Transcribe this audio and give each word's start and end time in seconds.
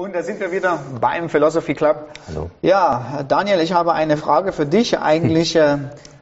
Und 0.00 0.14
da 0.14 0.22
sind 0.22 0.40
wir 0.40 0.50
wieder 0.50 0.78
beim 0.98 1.28
Philosophy 1.28 1.74
Club. 1.74 2.08
Hallo. 2.28 2.48
Ja, 2.62 3.22
Daniel, 3.28 3.60
ich 3.60 3.74
habe 3.74 3.92
eine 3.92 4.16
Frage 4.16 4.52
für 4.52 4.64
dich. 4.64 4.98
Eigentlich, 4.98 5.56
äh, 5.56 5.76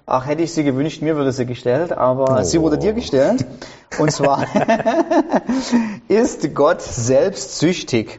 ach, 0.04 0.26
hätte 0.26 0.42
ich 0.42 0.52
sie 0.52 0.64
gewünscht, 0.64 1.00
mir 1.00 1.14
würde 1.14 1.30
sie 1.30 1.46
gestellt, 1.46 1.92
aber 1.92 2.40
Oh. 2.40 2.42
sie 2.42 2.60
wurde 2.60 2.76
dir 2.76 2.92
gestellt. 2.92 3.46
Und 3.96 4.10
zwar, 4.10 4.44
ist 6.08 6.56
Gott 6.56 6.82
selbstsüchtig, 6.82 8.18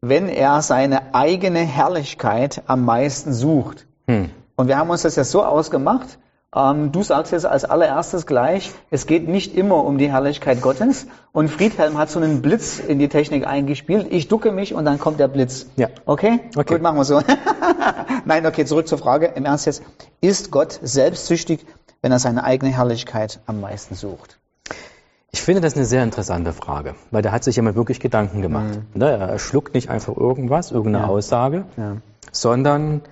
wenn 0.00 0.28
er 0.28 0.60
seine 0.60 1.14
eigene 1.14 1.60
Herrlichkeit 1.60 2.62
am 2.66 2.84
meisten 2.84 3.32
sucht? 3.32 3.86
Hm. 4.08 4.30
Und 4.56 4.66
wir 4.66 4.76
haben 4.76 4.90
uns 4.90 5.02
das 5.02 5.14
ja 5.14 5.22
so 5.22 5.44
ausgemacht. 5.44 6.18
Ähm, 6.56 6.90
du 6.90 7.02
sagst 7.02 7.32
jetzt 7.32 7.44
als 7.44 7.66
allererstes 7.66 8.24
gleich, 8.26 8.72
es 8.90 9.06
geht 9.06 9.28
nicht 9.28 9.54
immer 9.54 9.84
um 9.84 9.98
die 9.98 10.10
Herrlichkeit 10.10 10.62
Gottes. 10.62 11.06
Und 11.32 11.48
Friedhelm 11.50 11.98
hat 11.98 12.08
so 12.08 12.18
einen 12.18 12.40
Blitz 12.40 12.78
in 12.78 12.98
die 12.98 13.08
Technik 13.08 13.46
eingespielt. 13.46 14.06
Ich 14.10 14.28
ducke 14.28 14.52
mich 14.52 14.72
und 14.72 14.86
dann 14.86 14.98
kommt 14.98 15.20
der 15.20 15.28
Blitz. 15.28 15.66
Ja. 15.76 15.88
Okay? 16.06 16.40
Okay. 16.56 16.74
Gut, 16.74 16.82
machen 16.82 16.96
wir 16.96 17.04
so. 17.04 17.20
Nein, 18.24 18.46
okay, 18.46 18.64
zurück 18.64 18.88
zur 18.88 18.96
Frage. 18.98 19.26
Im 19.34 19.44
Ernst 19.44 19.66
jetzt, 19.66 19.82
ist 20.22 20.50
Gott 20.50 20.78
selbstsüchtig, 20.82 21.66
wenn 22.00 22.10
er 22.10 22.18
seine 22.18 22.42
eigene 22.44 22.72
Herrlichkeit 22.72 23.40
am 23.46 23.60
meisten 23.60 23.94
sucht? 23.94 24.38
Ich 25.32 25.42
finde 25.42 25.60
das 25.60 25.74
eine 25.76 25.84
sehr 25.84 26.02
interessante 26.02 26.54
Frage, 26.54 26.94
weil 27.10 27.20
da 27.20 27.32
hat 27.32 27.44
sich 27.44 27.56
jemand 27.56 27.76
wirklich 27.76 28.00
Gedanken 28.00 28.40
gemacht. 28.40 28.78
Ne, 28.94 29.10
Er 29.10 29.38
schluckt 29.38 29.74
nicht 29.74 29.90
einfach 29.90 30.16
irgendwas, 30.16 30.70
irgendeine 30.70 31.04
Mhm. 31.04 31.10
Ja. 31.10 31.14
Aussage, 31.16 31.64
Ja. 31.76 31.96
sondern 32.32 33.02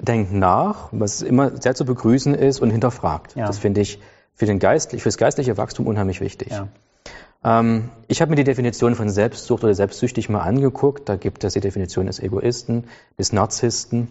denkt 0.00 0.32
nach, 0.32 0.88
was 0.92 1.22
immer 1.22 1.60
sehr 1.60 1.74
zu 1.74 1.84
begrüßen 1.84 2.34
ist 2.34 2.60
und 2.60 2.70
hinterfragt. 2.70 3.36
Ja. 3.36 3.46
Das 3.46 3.58
finde 3.58 3.80
ich 3.80 4.00
für, 4.34 4.46
den 4.46 4.58
Geist, 4.58 4.92
für 4.92 5.08
das 5.08 5.18
geistliche 5.18 5.56
Wachstum 5.56 5.86
unheimlich 5.86 6.20
wichtig. 6.20 6.50
Ja. 6.50 6.68
Ähm, 7.44 7.90
ich 8.06 8.20
habe 8.20 8.30
mir 8.30 8.36
die 8.36 8.44
Definition 8.44 8.94
von 8.94 9.08
Selbstsucht 9.10 9.64
oder 9.64 9.74
selbstsüchtig 9.74 10.28
mal 10.28 10.40
angeguckt. 10.40 11.08
Da 11.08 11.16
gibt 11.16 11.44
es 11.44 11.54
die 11.54 11.60
Definition 11.60 12.06
des 12.06 12.20
Egoisten, 12.20 12.84
des 13.18 13.32
Narzissten. 13.32 14.08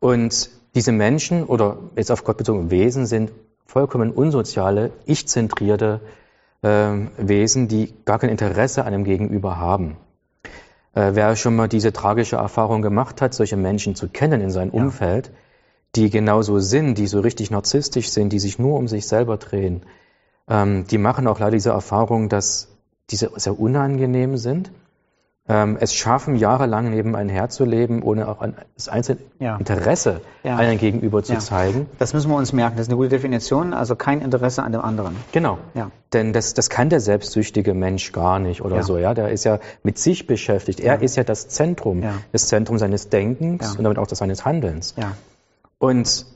Und 0.00 0.50
diese 0.74 0.92
Menschen 0.92 1.44
oder 1.44 1.78
jetzt 1.96 2.10
auf 2.10 2.24
Gott 2.24 2.38
bezogene 2.38 2.70
Wesen 2.70 3.06
sind 3.06 3.32
vollkommen 3.66 4.10
unsoziale, 4.10 4.92
ich-zentrierte 5.06 6.00
ähm, 6.62 7.10
Wesen, 7.16 7.68
die 7.68 7.94
gar 8.04 8.18
kein 8.18 8.30
Interesse 8.30 8.84
an 8.84 8.92
dem 8.92 9.04
Gegenüber 9.04 9.58
haben. 9.58 9.96
Äh, 10.94 11.10
wer 11.14 11.36
schon 11.36 11.56
mal 11.56 11.68
diese 11.68 11.92
tragische 11.92 12.36
Erfahrung 12.36 12.82
gemacht 12.82 13.22
hat, 13.22 13.34
solche 13.34 13.56
Menschen 13.56 13.94
zu 13.94 14.08
kennen 14.08 14.40
in 14.40 14.50
seinem 14.50 14.70
Umfeld, 14.70 15.30
die 15.94 16.10
genauso 16.10 16.58
sind, 16.58 16.98
die 16.98 17.06
so 17.06 17.20
richtig 17.20 17.50
narzisstisch 17.50 18.10
sind, 18.10 18.32
die 18.32 18.38
sich 18.38 18.58
nur 18.58 18.78
um 18.78 18.88
sich 18.88 19.06
selber 19.06 19.36
drehen, 19.36 19.84
ähm, 20.48 20.86
die 20.86 20.98
machen 20.98 21.26
auch 21.26 21.38
leider 21.38 21.52
diese 21.52 21.70
Erfahrung, 21.70 22.28
dass 22.28 22.68
diese 23.10 23.30
sehr 23.36 23.58
unangenehm 23.58 24.36
sind, 24.36 24.70
ähm, 25.48 25.76
es 25.80 25.92
schaffen, 25.94 26.36
jahrelang 26.36 26.90
nebeneinander 26.90 27.48
zu 27.48 27.64
leben, 27.64 28.02
ohne 28.02 28.28
auch 28.28 28.40
ein, 28.40 28.54
das 28.76 28.88
einzelne 28.88 29.18
Ja. 29.40 29.56
Interesse 29.56 30.20
Ja. 30.44 30.56
einem 30.56 30.78
gegenüber 30.78 31.22
zu 31.24 31.32
Ja. 31.32 31.38
zeigen. 31.40 31.86
Das 31.98 32.14
müssen 32.14 32.30
wir 32.30 32.36
uns 32.36 32.52
merken. 32.52 32.76
Das 32.76 32.86
ist 32.86 32.90
eine 32.90 32.96
gute 32.96 33.08
Definition. 33.08 33.74
Also 33.74 33.96
kein 33.96 34.20
Interesse 34.20 34.62
an 34.62 34.70
dem 34.70 34.80
anderen. 34.82 35.16
Genau. 35.32 35.58
Ja. 35.74 35.90
Denn 36.12 36.32
das, 36.32 36.54
das 36.54 36.70
kann 36.70 36.90
der 36.90 37.00
selbstsüchtige 37.00 37.74
Mensch 37.74 38.12
gar 38.12 38.38
nicht 38.38 38.62
oder 38.62 38.84
so. 38.84 38.98
Ja, 38.98 39.14
der 39.14 39.30
ist 39.30 39.42
ja 39.44 39.58
mit 39.82 39.98
sich 39.98 40.28
beschäftigt. 40.28 40.78
Er 40.78 41.02
ist 41.02 41.16
ja 41.16 41.24
das 41.24 41.48
Zentrum, 41.48 42.04
das 42.30 42.46
Zentrum 42.46 42.78
seines 42.78 43.08
Denkens 43.08 43.74
und 43.76 43.82
damit 43.82 43.98
auch 43.98 44.06
das 44.06 44.18
seines 44.18 44.44
Handelns. 44.44 44.94
Ja. 44.96 45.16
Und 45.78 46.26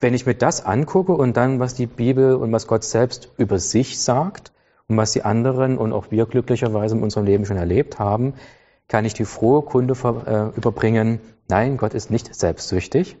wenn 0.00 0.12
ich 0.14 0.26
mir 0.26 0.34
das 0.34 0.66
angucke 0.66 1.12
und 1.12 1.36
dann, 1.36 1.60
was 1.60 1.74
die 1.74 1.86
Bibel 1.86 2.34
und 2.34 2.52
was 2.52 2.66
Gott 2.66 2.84
selbst 2.84 3.30
über 3.38 3.58
sich 3.58 4.02
sagt 4.02 4.52
und 4.92 4.98
was 4.98 5.12
die 5.12 5.24
anderen 5.24 5.78
und 5.78 5.94
auch 5.94 6.10
wir 6.10 6.26
glücklicherweise 6.26 6.94
in 6.96 7.02
unserem 7.02 7.24
Leben 7.24 7.46
schon 7.46 7.56
erlebt 7.56 7.98
haben, 7.98 8.34
kann 8.88 9.06
ich 9.06 9.14
die 9.14 9.24
frohe 9.24 9.62
Kunde 9.62 9.94
äh, 9.94 10.54
überbringen, 10.54 11.18
nein, 11.48 11.78
Gott 11.78 11.94
ist 11.94 12.10
nicht 12.10 12.34
selbstsüchtig. 12.34 13.16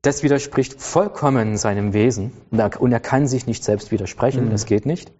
Das 0.00 0.22
widerspricht 0.22 0.80
vollkommen 0.80 1.58
seinem 1.58 1.92
Wesen 1.92 2.32
und 2.50 2.90
er, 2.92 3.00
kann 3.00 3.28
sich 3.28 3.46
nicht 3.46 3.62
selbst 3.62 3.92
widersprechen, 3.92 4.50
das 4.50 4.64
geht 4.64 4.86
nicht. 4.86 5.12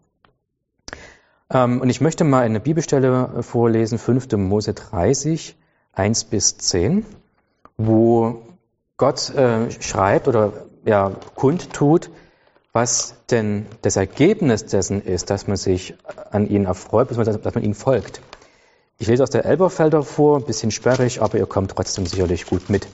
Ähm, 1.50 1.82
und 1.82 1.90
ich 1.90 2.00
möchte 2.00 2.24
mal 2.24 2.44
eine 2.44 2.58
Bibelstelle 2.58 3.42
vorlesen, 3.42 3.98
5. 3.98 4.32
Mose 4.38 4.72
30, 4.72 5.54
1 5.92 6.24
bis 6.24 6.56
10, 6.56 7.04
wo 7.76 8.42
Gott 8.96 9.28
äh, 9.34 9.70
schreibt 9.70 10.28
oder 10.28 10.52
ja, 10.86 11.12
kundtut, 11.34 12.08
was 12.72 13.14
denn 13.30 13.66
das 13.82 13.96
Ergebnis 13.96 14.64
dessen 14.66 15.02
ist, 15.02 15.30
dass 15.30 15.46
man 15.46 15.56
sich 15.56 15.94
an 16.30 16.48
ihn 16.48 16.64
erfreut, 16.64 17.10
dass 17.10 17.54
man 17.54 17.64
ihm 17.64 17.74
folgt. 17.74 18.22
Ich 18.98 19.08
lese 19.08 19.22
aus 19.22 19.30
der 19.30 19.44
Elberfelder 19.44 20.02
vor, 20.02 20.38
ein 20.38 20.44
bisschen 20.44 20.70
sperrig, 20.70 21.20
aber 21.20 21.38
ihr 21.38 21.46
kommt 21.46 21.72
trotzdem 21.72 22.06
sicherlich 22.06 22.46
gut 22.46 22.70
mit. 22.70 22.86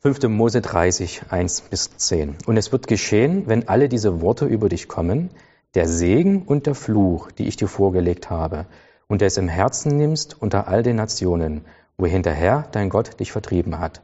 5. 0.00 0.28
Mose 0.28 0.60
30, 0.60 1.22
1 1.30 1.62
bis 1.62 1.96
10. 1.96 2.36
Und 2.46 2.56
es 2.56 2.70
wird 2.70 2.86
geschehen, 2.86 3.44
wenn 3.46 3.68
alle 3.68 3.88
diese 3.88 4.20
Worte 4.20 4.46
über 4.46 4.68
dich 4.68 4.88
kommen, 4.88 5.30
der 5.74 5.88
Segen 5.88 6.42
und 6.42 6.66
der 6.66 6.74
Fluch, 6.74 7.32
die 7.32 7.48
ich 7.48 7.56
dir 7.56 7.68
vorgelegt 7.68 8.30
habe, 8.30 8.66
und 9.08 9.20
es 9.22 9.36
im 9.36 9.48
Herzen 9.48 9.96
nimmst 9.96 10.40
unter 10.40 10.68
all 10.68 10.82
den 10.82 10.96
Nationen, 10.96 11.64
wohin 11.98 12.22
der 12.22 12.34
Herr, 12.34 12.68
dein 12.72 12.88
Gott, 12.88 13.20
dich 13.20 13.32
vertrieben 13.32 13.78
hat, 13.78 14.02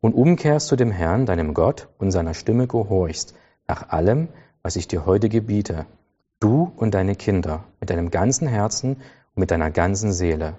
und 0.00 0.14
umkehrst 0.14 0.66
zu 0.66 0.76
dem 0.76 0.90
Herrn, 0.90 1.24
deinem 1.24 1.54
Gott, 1.54 1.88
und 1.98 2.10
seiner 2.10 2.34
Stimme 2.34 2.66
gehorchst, 2.66 3.34
nach 3.66 3.90
allem, 3.90 4.28
was 4.62 4.76
ich 4.76 4.88
dir 4.88 5.06
heute 5.06 5.28
gebiete, 5.28 5.86
du 6.40 6.72
und 6.76 6.94
deine 6.94 7.14
Kinder, 7.16 7.64
mit 7.80 7.90
deinem 7.90 8.10
ganzen 8.10 8.46
Herzen 8.48 8.96
und 8.96 9.40
mit 9.40 9.50
deiner 9.50 9.70
ganzen 9.70 10.12
Seele. 10.12 10.54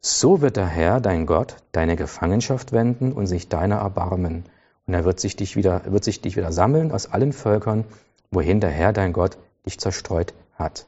So 0.00 0.40
wird 0.40 0.56
der 0.56 0.66
Herr, 0.66 1.00
dein 1.00 1.24
Gott, 1.24 1.56
deine 1.72 1.96
Gefangenschaft 1.96 2.72
wenden 2.72 3.12
und 3.12 3.26
sich 3.26 3.48
deiner 3.48 3.76
erbarmen. 3.76 4.44
Und 4.86 4.94
er 4.94 5.04
wird 5.04 5.18
sich 5.18 5.36
dich 5.36 5.56
wieder, 5.56 5.80
wird 5.86 6.04
sich 6.04 6.20
dich 6.20 6.36
wieder 6.36 6.52
sammeln 6.52 6.92
aus 6.92 7.10
allen 7.10 7.32
Völkern, 7.32 7.84
wohin 8.30 8.60
der 8.60 8.70
Herr, 8.70 8.92
dein 8.92 9.12
Gott, 9.12 9.38
dich 9.64 9.78
zerstreut 9.78 10.34
hat. 10.54 10.86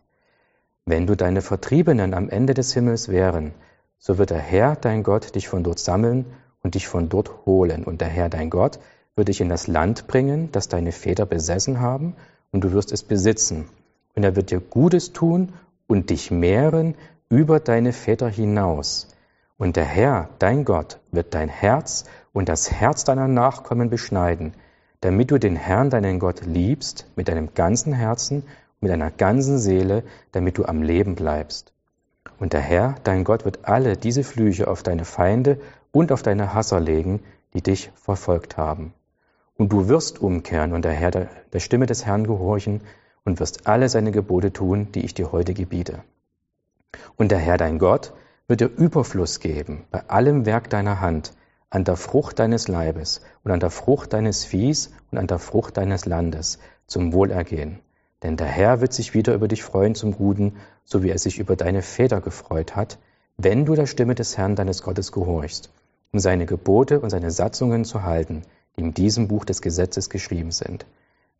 Wenn 0.85 1.07
du 1.07 1.17
deine 1.17 1.41
Vertriebenen 1.41 2.13
am 2.13 2.29
Ende 2.29 2.53
des 2.53 2.75
Himmels 2.75 3.09
wären, 3.09 3.55
so 3.99 4.19
wird 4.19 4.31
der 4.31 4.39
Herr, 4.39 4.77
dein 4.77 5.03
Gott, 5.03 5.35
dich 5.35 5.49
von 5.49 5.65
dort 5.65 5.79
sammeln 5.79 6.27
und 6.63 6.75
dich 6.75 6.87
von 6.87 7.09
dort 7.09 7.47
holen. 7.47 7.85
Und 7.85 8.01
der 8.01 8.09
Herr, 8.09 8.29
dein 8.29 8.51
Gott, 8.51 8.79
wird 9.17 9.29
dich 9.29 9.41
in 9.41 9.49
das 9.49 9.67
Land 9.67 10.07
bringen, 10.07 10.51
das 10.53 10.69
deine 10.69 10.93
Väter 10.93 11.27
besessen 11.27 11.81
haben, 11.81 12.15
und 12.53 12.63
du 12.63 12.73
wirst 12.73 12.93
es 12.93 13.03
besitzen. 13.03 13.69
Und 14.15 14.23
er 14.23 14.37
wird 14.37 14.51
dir 14.51 14.61
Gutes 14.61 15.13
tun 15.13 15.53
und 15.87 16.11
dich 16.11 16.31
mehren 16.31 16.95
über 17.29 17.59
deine 17.59 17.93
Väter 17.93 18.29
hinaus. 18.29 19.09
Und 19.59 19.77
der 19.77 19.85
Herr, 19.85 20.29
dein 20.39 20.65
Gott, 20.65 21.01
wird 21.11 21.35
dein 21.35 21.49
Herz 21.49 22.05
und 22.33 22.49
das 22.49 22.71
Herz 22.71 23.05
deiner 23.05 23.27
Nachkommen 23.27 23.89
beschneiden, 23.89 24.53
damit 25.01 25.31
du 25.31 25.39
den 25.39 25.57
Herrn, 25.57 25.91
deinen 25.91 26.19
Gott, 26.19 26.45
liebst 26.45 27.07
mit 27.17 27.29
deinem 27.29 27.55
ganzen 27.55 27.95
Herzen, 27.95 28.43
mit 28.81 28.91
deiner 28.91 29.11
ganzen 29.11 29.59
Seele, 29.59 30.03
damit 30.33 30.59
du 30.59 30.67
am 30.67 30.83
Leben 30.83 31.15
bleibst. 31.15 31.73
Und 32.39 32.53
der 32.53 32.61
Herr, 32.61 32.97
dein 33.05 33.25
Gott, 33.25 33.47
wird 33.47 33.61
alle 33.63 33.97
diese 33.97 34.25
Flüche 34.25 34.69
auf 34.69 34.83
deine 34.83 35.07
Feinde 35.07 35.59
und 35.91 36.13
auf 36.13 36.23
deine 36.23 36.53
Hasser 36.53 36.81
legen, 36.81 37.21
die 37.55 37.63
dich 37.63 37.91
verfolgt 37.95 38.59
haben. 38.59 38.93
Und 39.57 39.73
du 39.73 39.89
wirst 39.89 40.21
umkehren 40.21 40.73
und 40.73 40.85
der 40.85 40.93
Herr 40.93 41.11
der, 41.11 41.61
Stimme 41.61 41.87
des 41.87 42.05
Herrn 42.05 42.27
gehorchen 42.27 42.83
und 43.25 43.41
wirst 43.41 43.67
alle 43.67 43.89
seine 43.89 44.13
Gebote 44.13 44.53
tun, 44.53 44.93
die 44.93 45.05
ich 45.05 45.15
dir 45.15 45.33
heute 45.33 45.55
gebiete. 45.55 46.01
Und 47.17 47.31
der 47.31 47.39
Herr 47.39 47.57
dein 47.57 47.79
Gott 47.79 48.13
wird 48.49 48.61
dir 48.61 48.67
Überfluss 48.67 49.41
geben 49.41 49.85
bei 49.91 50.09
allem 50.09 50.47
Werk 50.47 50.71
deiner 50.71 51.01
Hand, 51.01 51.33
an 51.71 51.85
der 51.85 51.97
Frucht 51.97 52.39
deines 52.39 52.69
Leibes 52.69 53.23
und 53.43 53.51
an 53.51 53.61
der 53.61 53.71
Frucht 53.71 54.13
deines 54.13 54.45
Viehs 54.45 54.93
und 55.11 55.19
an 55.19 55.27
der 55.27 55.39
Frucht 55.39 55.77
deines 55.77 56.07
Landes 56.07 56.59
zum 56.87 57.13
Wohlergehen. 57.13 57.81
Denn 58.23 58.37
der 58.37 58.47
Herr 58.47 58.81
wird 58.81 58.93
sich 58.93 59.15
wieder 59.15 59.35
über 59.35 59.49
dich 59.49 59.63
freuen 59.63 59.95
zum 59.95 60.13
Guten, 60.13 60.57
so 60.85 61.03
wie 61.03 61.11
er 61.11 61.19
sich 61.19 61.39
über 61.39 61.57
deine 61.57 61.83
Väter 61.83 62.21
gefreut 62.21 62.77
hat, 62.77 62.99
wenn 63.37 63.65
du 63.65 63.75
der 63.75 63.87
Stimme 63.87 64.15
des 64.15 64.39
Herrn 64.39 64.57
deines 64.57 64.83
Gottes 64.83 65.13
gehorchst, 65.13 65.71
um 66.13 66.19
seine 66.19 66.47
Gebote 66.47 67.01
und 67.01 67.11
seine 67.11 67.31
Satzungen 67.31 67.85
zu 67.85 68.03
halten, 68.03 68.43
in 68.77 68.95
diesem 68.95 69.29
Buch 69.29 69.45
des 69.45 69.63
Gesetzes 69.63 70.11
geschrieben 70.11 70.53
sind. 70.53 70.87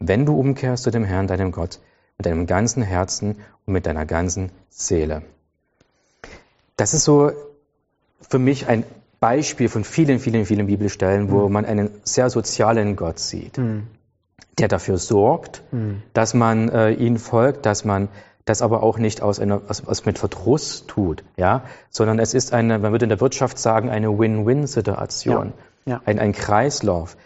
Wenn 0.01 0.27
du 0.27 0.39
umkehrst 0.39 0.85
zu 0.85 0.91
dem 0.91 1.05
Herrn, 1.05 1.27
deinem 1.27 1.53
Gott, 1.53 1.81
mit 2.19 2.27
deinem 2.27 2.47
ganzen 2.47 2.83
Herzen 2.83 3.37
und 3.67 3.73
mit 3.73 3.87
deiner 3.87 4.07
ganzen 4.07 4.51
Seele. 4.71 5.23
Das 6.77 6.95
ist 6.95 7.05
so 7.05 7.33
für 8.21 8.39
mich 8.39 8.69
ein 8.69 8.85
Beispiel 9.21 9.69
von 9.69 9.85
vielen, 9.85 10.19
vielen, 10.19 10.45
vielen 10.47 10.67
Bibelstellen, 10.67 11.31
wo 11.31 11.49
man 11.49 11.65
einen 11.65 11.91
sehr 12.05 12.29
sozialen 12.31 12.97
Gott 12.97 13.19
sieht, 13.19 13.59
der 14.59 14.69
dafür 14.69 14.99
sorgt, 14.99 15.63
dass 16.13 16.35
man 16.35 16.69
äh, 16.69 16.91
ihnen 16.93 17.19
folgt, 17.19 17.67
dass 17.67 17.85
man 17.85 18.09
das 18.45 18.63
aber 18.63 18.83
auch 18.83 18.99
nicht 18.99 19.23
aus 19.23 19.41
einer, 19.41 19.63
aus, 19.69 19.87
aus 19.87 20.05
mit 20.07 20.19
Verdruss 20.19 20.85
tut, 20.87 21.25
ja, 21.37 21.65
sondern 21.91 22.19
es 22.19 22.33
ist 22.33 22.53
eine, 22.53 22.79
man 22.79 22.93
würde 22.93 23.05
in 23.05 23.09
der 23.11 23.21
Wirtschaft 23.21 23.59
sagen, 23.59 23.91
eine 23.91 24.19
Win-Win-Situation, 24.19 25.49
Ja, 25.49 25.53
ja. 25.87 26.01
Ein, 26.05 26.19
ein 26.19 26.33
Kreislauf. 26.33 27.17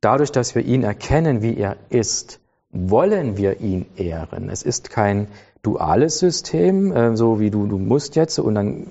Dadurch, 0.00 0.32
dass 0.32 0.54
wir 0.54 0.62
ihn 0.64 0.82
erkennen, 0.82 1.42
wie 1.42 1.56
er 1.56 1.76
ist, 1.90 2.40
wollen 2.70 3.36
wir 3.36 3.60
ihn 3.60 3.86
ehren. 3.96 4.50
Es 4.50 4.62
ist 4.62 4.90
kein 4.90 5.28
duales 5.62 6.18
System, 6.18 6.92
äh, 6.92 7.16
so 7.16 7.40
wie 7.40 7.50
du, 7.50 7.66
du 7.66 7.78
musst 7.78 8.16
jetzt 8.16 8.38
und 8.38 8.54
dann 8.54 8.86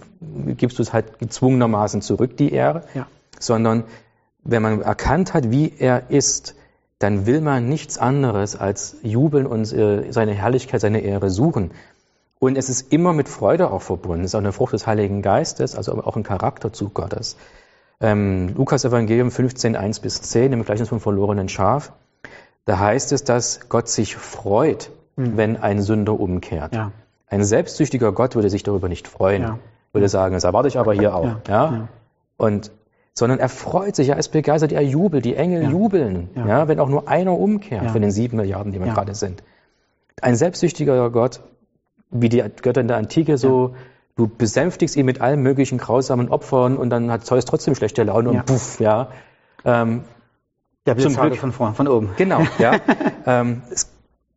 gibst 0.58 0.80
du 0.80 0.84
es 0.84 0.94
halt 0.94 1.19
gezwungenermaßen 1.19 2.02
zurück, 2.02 2.38
die 2.38 2.52
Ehre, 2.52 2.84
Ja. 2.94 3.08
sondern 3.40 3.84
wenn 4.44 4.62
man 4.62 4.81
erkannt 4.81 5.34
hat, 5.34 5.52
wie 5.52 5.74
er 5.78 6.10
ist, 6.10 6.56
dann 7.00 7.25
will 7.25 7.42
man 7.42 7.70
nichts 7.70 7.98
anderes 7.98 8.56
als 8.56 8.98
jubeln 9.04 9.46
und 9.46 9.72
äh, 9.72 10.12
seine 10.12 10.34
Herrlichkeit, 10.34 10.81
seine 10.81 11.02
Ehre 11.02 11.30
suchen. 11.30 11.72
Und 12.40 12.58
es 12.58 12.70
ist 12.70 12.92
immer 12.92 13.13
mit 13.13 13.30
Freude 13.30 13.72
auch 13.72 13.81
verbunden. 13.81 14.24
Es 14.24 14.31
ist 14.31 14.36
auch 14.36 14.40
eine 14.40 14.52
Frucht 14.52 14.74
des 14.74 14.88
Heiligen 14.88 15.22
Geistes, 15.22 15.75
also 15.75 15.94
auch 16.04 16.16
ein 16.18 16.24
Charakterzug 16.24 16.94
Gottes. 16.94 17.38
Ähm, 18.00 18.54
Lukas 18.56 18.86
Evangelium 18.86 19.32
15, 19.32 19.76
1 19.76 20.00
bis 20.02 20.22
10, 20.22 20.54
im 20.54 20.64
Gleichnis 20.64 20.90
vom 20.90 21.00
verlorenen 21.00 21.50
Schaf. 21.50 21.94
Da 22.66 22.80
heißt 22.80 23.12
es, 23.12 23.24
dass 23.24 23.70
Gott 23.70 23.88
sich 23.88 24.16
freut, 24.16 24.92
wenn 25.16 25.58
ein 25.58 25.82
Sünder 25.82 26.20
umkehrt. 26.20 26.76
Ja. 26.76 26.92
Ein 27.28 27.44
selbstsüchtiger 27.44 28.12
Gott 28.12 28.36
würde 28.36 28.50
sich 28.50 28.62
darüber 28.64 28.88
nicht 28.88 29.08
freuen. 29.08 29.42
Ja. 29.42 29.60
Würde 29.94 30.10
sagen, 30.10 30.34
das 30.36 30.44
erwarte 30.44 30.68
ich 30.68 30.78
aber 30.78 30.94
hier 30.94 31.16
auch. 31.16 31.26
Ja. 31.48 31.72
Ja. 31.72 31.88
Und, 32.38 32.72
sondern 33.16 33.40
er 33.40 33.50
freut 33.50 33.96
sich, 33.96 34.10
er 34.10 34.18
ist 34.18 34.30
begeistert, 34.30 34.72
er 34.72 34.84
jubelt, 34.84 35.26
die 35.26 35.36
Engel 35.36 35.72
jubeln, 35.72 36.30
Ja. 36.36 36.68
wenn 36.68 36.80
auch 36.80 36.90
nur 36.90 37.08
einer 37.08 37.38
umkehrt 37.38 37.90
von 37.90 38.02
den 38.02 38.12
sieben 38.12 38.38
Milliarden, 38.38 38.72
die 38.74 38.80
wir 38.80 38.94
gerade 38.94 39.16
sind. 39.16 39.42
Ein 40.22 40.36
selbstsüchtiger 40.36 41.10
Gott, 41.10 41.42
wie 42.12 42.30
die 42.30 42.44
Götter 42.62 42.82
in 42.82 42.88
der 42.88 42.98
Antike 42.98 43.38
so, 43.40 43.76
du 44.18 44.28
besänftigst 44.28 44.96
ihn 44.98 45.06
mit 45.06 45.22
allen 45.22 45.42
möglichen 45.42 45.78
grausamen 45.78 46.30
Opfern 46.30 46.75
und 46.78 46.90
dann 46.90 47.10
hat 47.12 47.25
Zeus 47.25 47.46
trotzdem 47.46 47.75
schlechte 47.75 48.04
Laune 48.04 48.34
Ja. 48.34 48.40
und 48.42 48.46
puff, 48.46 48.80
ja. 48.80 49.10
Ähm, 49.64 50.04
Der 50.86 50.98
Zum 50.98 51.16
Glück. 51.16 51.36
von 51.38 51.52
vorn, 51.52 51.75
von 51.75 51.88
oben. 51.88 52.10
Genau, 52.18 52.42
ja. 52.60 52.80
ähm, 53.25 53.62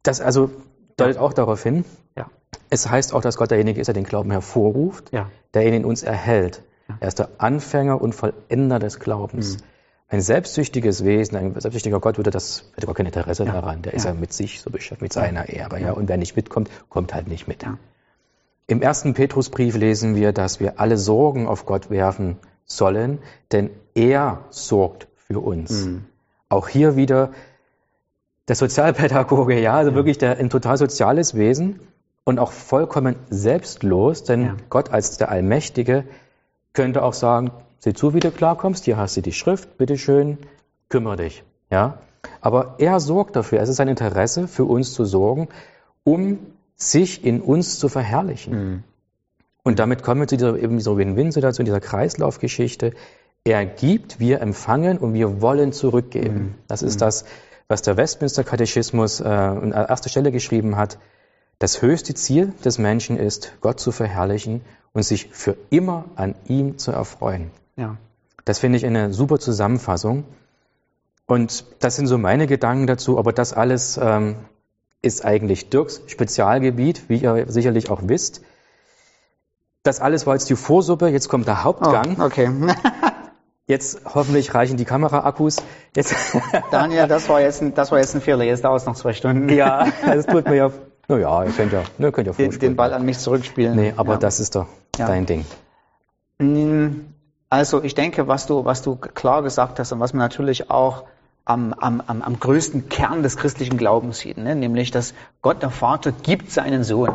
das 0.02 0.20
also 0.20 0.50
deutet 0.96 1.18
auch 1.18 1.32
darauf 1.32 1.62
hin. 1.62 1.84
Ja. 2.16 2.26
Es 2.70 2.88
heißt 2.90 3.14
auch, 3.14 3.20
dass 3.22 3.36
Gott 3.36 3.50
derjenige 3.50 3.80
ist, 3.80 3.86
der 3.86 3.94
den 3.94 4.04
Glauben 4.04 4.30
hervorruft, 4.30 5.12
Ja. 5.12 5.28
der 5.54 5.66
ihn 5.66 5.74
in 5.74 5.84
uns 5.84 6.02
erhält. 6.02 6.62
Er 6.98 7.06
ist 7.08 7.20
der 7.20 7.28
Anfänger 7.38 8.00
und 8.02 8.14
Vollender 8.16 8.80
des 8.80 8.98
Glaubens. 8.98 9.58
Mhm. 9.58 9.62
Ein 10.08 10.20
selbstsüchtiges 10.22 11.04
Wesen, 11.04 11.36
ein 11.36 11.52
selbstsüchtiger 11.52 12.00
Gott 12.00 12.16
würde 12.18 12.30
das, 12.32 12.64
hätte 12.74 12.86
gar 12.86 12.96
kein 12.96 13.06
Interesse 13.06 13.44
Ja. 13.44 13.52
daran. 13.52 13.82
Der 13.82 13.94
ist 13.94 14.04
Ja. 14.04 14.10
ja 14.12 14.18
mit 14.18 14.32
sich 14.32 14.60
so 14.60 14.70
beschäftigt, 14.70 15.02
mit 15.02 15.12
seiner 15.12 15.48
Ehre. 15.48 15.80
Ja. 15.80 15.92
Und 15.92 16.08
wer 16.08 16.16
nicht 16.16 16.34
mitkommt, 16.34 16.68
kommt 16.88 17.14
halt 17.14 17.28
nicht 17.28 17.46
mit. 17.46 17.64
Ja. 18.70 18.76
Im 18.76 18.82
ersten 18.82 19.14
Petrusbrief 19.14 19.76
lesen 19.76 20.14
wir, 20.14 20.32
dass 20.32 20.60
wir 20.60 20.80
alle 20.80 20.96
Sorgen 20.96 21.46
auf 21.46 21.66
Gott 21.66 21.90
werfen 21.90 22.36
sollen, 22.64 23.18
denn 23.52 23.70
er 23.94 24.44
sorgt 24.50 25.08
für 25.16 25.40
uns. 25.40 25.86
Mhm. 25.86 26.04
Auch 26.48 26.68
hier 26.68 26.96
wieder 26.96 27.30
der 28.48 28.56
Sozialpädagoge, 28.56 29.60
ja, 29.60 29.74
also 29.74 29.94
wirklich 29.94 30.18
der, 30.18 30.38
ein 30.38 30.50
total 30.50 30.76
soziales 30.76 31.34
Wesen 31.34 31.80
und 32.24 32.38
auch 32.38 32.52
vollkommen 32.52 33.16
selbstlos, 33.28 34.24
denn 34.24 34.42
Ja. 34.42 34.56
Gott 34.68 34.90
als 34.90 35.18
der 35.18 35.30
Allmächtige 35.30 36.04
könnte 36.72 37.02
auch 37.02 37.14
sagen, 37.14 37.50
sieh 37.78 37.92
zu, 37.94 38.14
wie 38.14 38.20
du 38.20 38.30
klarkommst, 38.30 38.84
hier 38.84 38.96
hast 38.96 39.16
du 39.16 39.20
die 39.20 39.32
Schrift, 39.32 39.78
bitteschön, 39.78 40.38
kümmere 40.88 41.16
dich, 41.16 41.44
ja. 41.70 41.98
Aber 42.40 42.74
er 42.78 43.00
sorgt 43.00 43.36
dafür, 43.36 43.60
es 43.60 43.68
ist 43.68 43.76
sein 43.76 43.88
Interesse, 43.88 44.46
für 44.46 44.64
uns 44.64 44.92
zu 44.92 45.04
sorgen, 45.04 45.48
um 46.04 46.38
sich 46.80 47.24
in 47.24 47.40
uns 47.40 47.78
zu 47.78 47.88
verherrlichen. 47.88 48.52
Mhm. 48.52 48.82
Und 49.62 49.78
damit 49.78 50.02
kommen 50.02 50.22
wir 50.22 50.26
zu 50.26 50.36
dieser, 50.36 50.58
eben 50.58 50.78
dieser 50.78 50.96
Win-Win-Situation, 50.96 51.66
dieser 51.66 51.80
Kreislaufgeschichte. 51.80 52.94
Er 53.44 53.66
gibt, 53.66 54.18
wir 54.18 54.40
empfangen 54.40 54.98
und 54.98 55.14
wir 55.14 55.40
wollen 55.42 55.72
zurückgeben. 55.72 56.56
Das 56.66 56.82
ist 56.82 57.00
das, 57.00 57.24
was 57.68 57.82
der 57.82 57.96
Westminster-Katechismus 57.96 59.20
äh, 59.20 59.24
an 59.24 59.72
erster 59.72 60.08
Stelle 60.08 60.32
geschrieben 60.32 60.76
hat. 60.76 60.98
Das 61.58 61.82
höchste 61.82 62.14
Ziel 62.14 62.52
des 62.64 62.78
Menschen 62.78 63.18
ist, 63.18 63.52
Gott 63.60 63.78
zu 63.80 63.92
verherrlichen 63.92 64.62
und 64.92 65.02
sich 65.02 65.28
für 65.30 65.56
immer 65.68 66.06
an 66.16 66.34
ihm 66.48 66.78
zu 66.78 66.90
erfreuen. 66.90 67.50
Ja. 67.76 67.96
Das 68.46 68.58
finde 68.58 68.78
ich 68.78 68.86
eine 68.86 69.12
super 69.12 69.38
Zusammenfassung. 69.38 70.24
Und 71.26 71.64
das 71.78 71.96
sind 71.96 72.06
so 72.06 72.18
meine 72.18 72.46
Gedanken 72.46 72.86
dazu, 72.86 73.18
aber 73.18 73.32
das 73.32 73.52
alles 73.52 74.00
ähm, 74.02 74.36
ist 75.02 75.24
eigentlich 75.24 75.70
Dirks 75.70 76.02
Spezialgebiet, 76.06 77.08
wie 77.08 77.18
ihr 77.18 77.44
sicherlich 77.48 77.90
auch 77.90 78.00
wisst. 78.04 78.42
Das 79.82 80.00
alles 80.00 80.26
war 80.26 80.34
jetzt 80.34 80.50
die 80.50 80.56
Vorsuppe, 80.56 81.08
jetzt 81.08 81.28
kommt 81.28 81.46
der 81.46 81.54
Oh, 81.60 81.64
Hauptgang. 81.64 82.20
okay. 82.20 82.50
Jetzt 83.66 84.00
hoffentlich 84.04 84.52
reichen 84.52 84.76
die 84.78 84.84
Kameraakkus. 84.84 85.58
Jetzt, 85.94 86.12
Daniel, 86.72 87.06
das 87.06 87.28
war 87.28 87.40
jetzt 87.40 87.62
ein, 87.62 87.72
das 87.72 87.92
war 87.92 87.98
jetzt 88.00 88.16
ein 88.16 88.20
Fehler. 88.20 88.42
Jetzt 88.42 88.64
dauert 88.64 88.80
es 88.80 88.86
noch 88.86 88.96
zwei 88.96 89.12
Stunden. 89.12 89.48
ja, 89.48 89.86
das 90.04 90.26
tut 90.26 90.44
mir 90.46 90.56
ja, 90.56 90.70
naja, 91.06 91.44
ihr 91.44 91.52
könnt 91.52 91.72
ja, 91.72 91.84
ne, 91.96 92.10
könnt 92.10 92.26
ja 92.26 92.32
Den, 92.32 92.50
den 92.58 92.74
Ball 92.74 92.92
an 92.92 93.04
mich 93.04 93.18
zurückspielen. 93.20 93.76
Nee, 93.76 93.94
aber 93.96 94.14
ja. 94.14 94.18
das 94.18 94.40
ist 94.40 94.56
doch 94.56 94.66
Ja. 94.98 95.06
dein 95.06 95.24
Ding. 95.24 95.44
Mm, 96.40 96.88
Also 97.48 97.80
ich 97.84 97.94
denke, 97.94 98.26
was 98.26 98.46
du, 98.46 98.64
was 98.64 98.82
du 98.82 98.96
klar 98.96 99.42
gesagt 99.44 99.78
hast 99.78 99.92
und 99.92 100.00
was 100.00 100.12
man 100.14 100.18
natürlich 100.20 100.68
auch 100.68 101.04
am, 101.44 101.72
am, 101.72 102.02
am, 102.06 102.22
am 102.22 102.38
größten 102.38 102.88
Kern 102.88 103.22
des 103.22 103.36
christlichen 103.36 103.76
Glaubens 103.76 104.18
sieht, 104.18 104.38
ne? 104.38 104.54
nämlich, 104.54 104.90
dass 104.90 105.14
Gott 105.42 105.62
der 105.62 105.70
Vater 105.70 106.12
gibt 106.12 106.50
seinen 106.50 106.84
Sohn. 106.84 107.14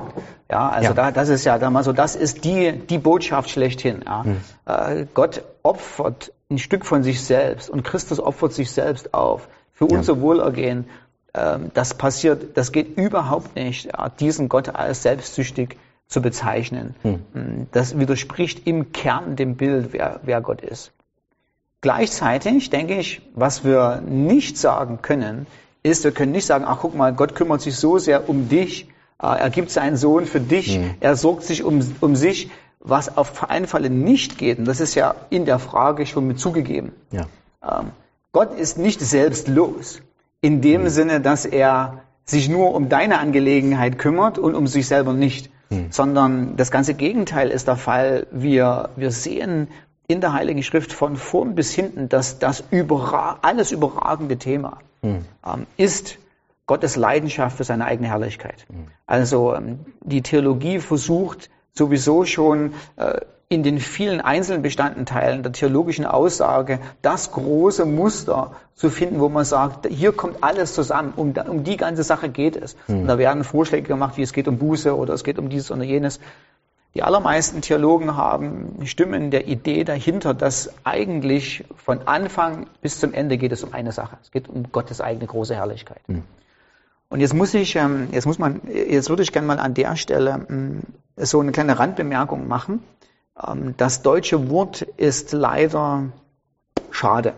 Ja, 0.50 0.70
also 0.70 0.90
Ja. 0.90 0.94
Da, 0.94 1.12
das 1.12 1.30
ist 1.30 1.46
ja 1.46 1.58
da 1.58 1.70
mal 1.70 1.84
so, 1.84 1.94
das 1.94 2.16
ist 2.16 2.44
die, 2.44 2.72
die 2.74 2.98
Botschaft 2.98 3.50
schlechthin. 3.50 4.04
Ja? 4.06 4.26
Äh, 4.66 5.06
Gott 5.14 5.44
opfert 5.64 6.32
ein 6.50 6.58
Stück 6.58 6.86
von 6.86 7.04
sich 7.04 7.24
selbst 7.24 7.70
und 7.70 7.84
Christus 7.84 8.20
opfert 8.20 8.54
sich 8.54 8.72
selbst 8.72 9.14
auf 9.14 9.48
für 9.72 9.86
unser 9.86 10.22
Wohlergehen. 10.22 10.86
Ähm, 11.34 11.72
das 11.74 11.94
passiert, 11.94 12.58
das 12.58 12.72
geht 12.72 12.98
überhaupt 12.98 13.56
nicht, 13.56 13.86
ja, 13.86 14.10
diesen 14.10 14.50
Gott 14.50 14.70
als 14.70 15.02
selbstsüchtig 15.04 15.78
zu 16.08 16.22
bezeichnen. 16.22 16.96
Mm, 17.34 17.64
Das 17.72 17.98
widerspricht 17.98 18.68
im 18.68 18.92
Kern 18.92 19.36
dem 19.36 19.56
Bild, 19.56 19.92
wer, 19.92 20.20
wer 20.24 20.42
Gott 20.42 20.62
ist. 20.62 20.92
Gleichzeitig 21.86 22.72
denke 22.72 22.96
ich, 22.96 23.22
was 23.36 23.64
wir 23.64 24.02
nicht 24.02 24.58
sagen 24.58 25.04
können, 25.04 25.46
ist, 25.84 26.04
wir 26.04 26.12
können 26.12 26.32
nicht 26.32 26.48
sagen, 26.48 26.66
ach 26.68 26.80
guck 26.82 26.96
mal, 26.96 27.14
Gott 27.14 27.36
kümmert 27.36 27.62
sich 27.62 27.76
so 27.76 28.00
sehr 28.00 28.28
um 28.28 28.50
dich, 28.50 28.88
äh, 29.22 29.28
er 29.28 29.52
gibt 29.52 29.70
seinen 29.70 29.96
Sohn 29.96 30.26
für 30.26 30.40
dich, 30.40 30.80
er 31.00 31.16
sorgt 31.16 31.44
sich 31.44 31.64
um, 31.64 31.88
um 32.02 32.16
sich, 32.16 32.50
was 32.80 33.16
auf 33.16 33.48
einen 33.52 33.68
Falle 33.68 33.92
nicht 33.92 34.40
geht. 34.40 34.58
Und 34.58 34.66
das 34.66 34.80
ist 34.80 34.96
ja 34.96 35.14
in 35.30 35.46
der 35.46 35.60
Frage 35.60 36.08
schon 36.08 36.26
mit 36.26 36.40
zugegeben. 36.40 36.92
Ja. 37.12 37.28
Ähm, 37.62 37.92
Gott 38.32 38.58
ist 38.58 38.80
nicht 38.80 39.00
selbstlos 39.00 40.02
in 40.42 40.62
dem 40.62 40.90
Sinne, 40.90 41.22
dass 41.22 41.46
er 41.46 42.02
sich 42.24 42.50
nur 42.50 42.74
um 42.74 42.90
deine 42.90 43.20
Angelegenheit 43.20 44.00
kümmert 44.00 44.40
und 44.40 44.56
um 44.56 44.66
sich 44.66 44.88
selber 44.88 45.14
nicht, 45.14 45.52
sondern 45.92 46.56
das 46.58 46.72
ganze 46.72 46.96
Gegenteil 46.96 47.50
ist 47.50 47.68
der 47.68 47.76
Fall. 47.76 48.26
Wir, 48.32 48.90
wir 48.96 49.12
sehen 49.12 49.68
in 50.08 50.22
der 50.22 50.34
Heiligen 50.34 50.64
Schrift 50.64 50.94
von 50.94 51.16
vorn 51.16 51.56
bis 51.56 51.74
hinten, 51.74 52.10
dass 52.10 52.40
das 52.40 52.64
überra 52.72 53.40
alles 53.42 53.72
überragende 53.72 54.38
Thema 54.38 54.80
ähm, 55.46 55.68
ist 55.78 56.18
Gottes 56.68 56.96
Leidenschaft 56.96 57.58
für 57.58 57.64
seine 57.64 57.86
eigene 57.86 58.08
Herrlichkeit. 58.10 58.66
Also 59.06 59.54
ähm, 59.56 59.80
die 60.02 60.22
Theologie 60.22 60.80
versucht 60.80 61.50
sowieso 61.74 62.26
schon 62.26 62.74
äh, 62.96 63.22
in 63.48 63.62
den 63.62 63.80
vielen 63.80 64.22
einzelnen 64.22 64.64
Bestandteilen 64.64 65.44
der 65.44 65.52
theologischen 65.52 66.06
Aussage 66.06 66.80
das 67.04 67.32
große 67.32 67.86
Muster 67.86 68.54
zu 68.74 68.90
finden, 68.90 69.20
wo 69.20 69.30
man 69.30 69.46
sagt, 69.46 69.86
hier 69.88 70.12
kommt 70.14 70.44
alles 70.44 70.74
zusammen, 70.74 71.14
um, 71.16 71.34
um 71.48 71.64
die 71.64 71.78
ganze 71.78 72.02
Sache 72.02 72.30
geht 72.30 72.56
es. 72.56 72.76
Und 72.88 73.08
da 73.08 73.20
werden 73.20 73.44
Vorschläge 73.44 73.88
gemacht, 73.88 74.18
wie 74.18 74.24
es 74.24 74.34
geht 74.34 74.48
um 74.48 74.58
Buße 74.58 74.96
oder 74.98 75.14
es 75.14 75.24
geht 75.24 75.38
um 75.38 75.50
dieses 75.50 75.70
oder 75.70 75.84
jenes. 75.84 76.20
Die 76.96 77.04
allermeisten 77.04 77.60
Theologen 77.60 78.16
haben 78.16 78.86
Stimmen 78.86 79.30
der 79.30 79.48
Idee 79.48 79.84
dahinter, 79.84 80.34
dass 80.34 80.72
eigentlich 80.86 81.66
von 81.76 82.08
Anfang 82.08 82.68
bis 82.82 83.02
zum 83.02 83.14
Ende 83.14 83.38
geht 83.38 83.52
es 83.52 83.66
um 83.66 83.74
eine 83.74 83.92
Sache. 83.92 84.18
Es 84.22 84.32
geht 84.32 84.48
um 84.48 84.72
Gottes 84.72 85.02
eigene 85.02 85.28
große 85.28 85.54
Herrlichkeit. 85.54 86.00
Und 87.10 87.20
jetzt 87.20 87.34
muss 87.34 87.54
ich, 87.54 87.76
ähm, 87.76 88.08
jetzt 88.12 88.26
muss 88.26 88.40
man, 88.40 88.62
jetzt 88.74 89.10
würde 89.10 89.24
ich 89.24 89.34
gerne 89.34 89.46
mal 89.46 89.60
an 89.60 89.74
der 89.74 89.98
Stelle 89.98 90.46
ähm, 90.50 90.84
so 91.18 91.42
eine 91.42 91.52
kleine 91.52 91.78
Randbemerkung 91.78 92.48
machen. 92.48 92.82
Ähm, 93.46 93.74
Das 93.76 94.02
deutsche 94.02 94.50
Wort 94.50 94.82
ist 94.82 95.34
leider 95.34 96.06
schade. 96.92 97.34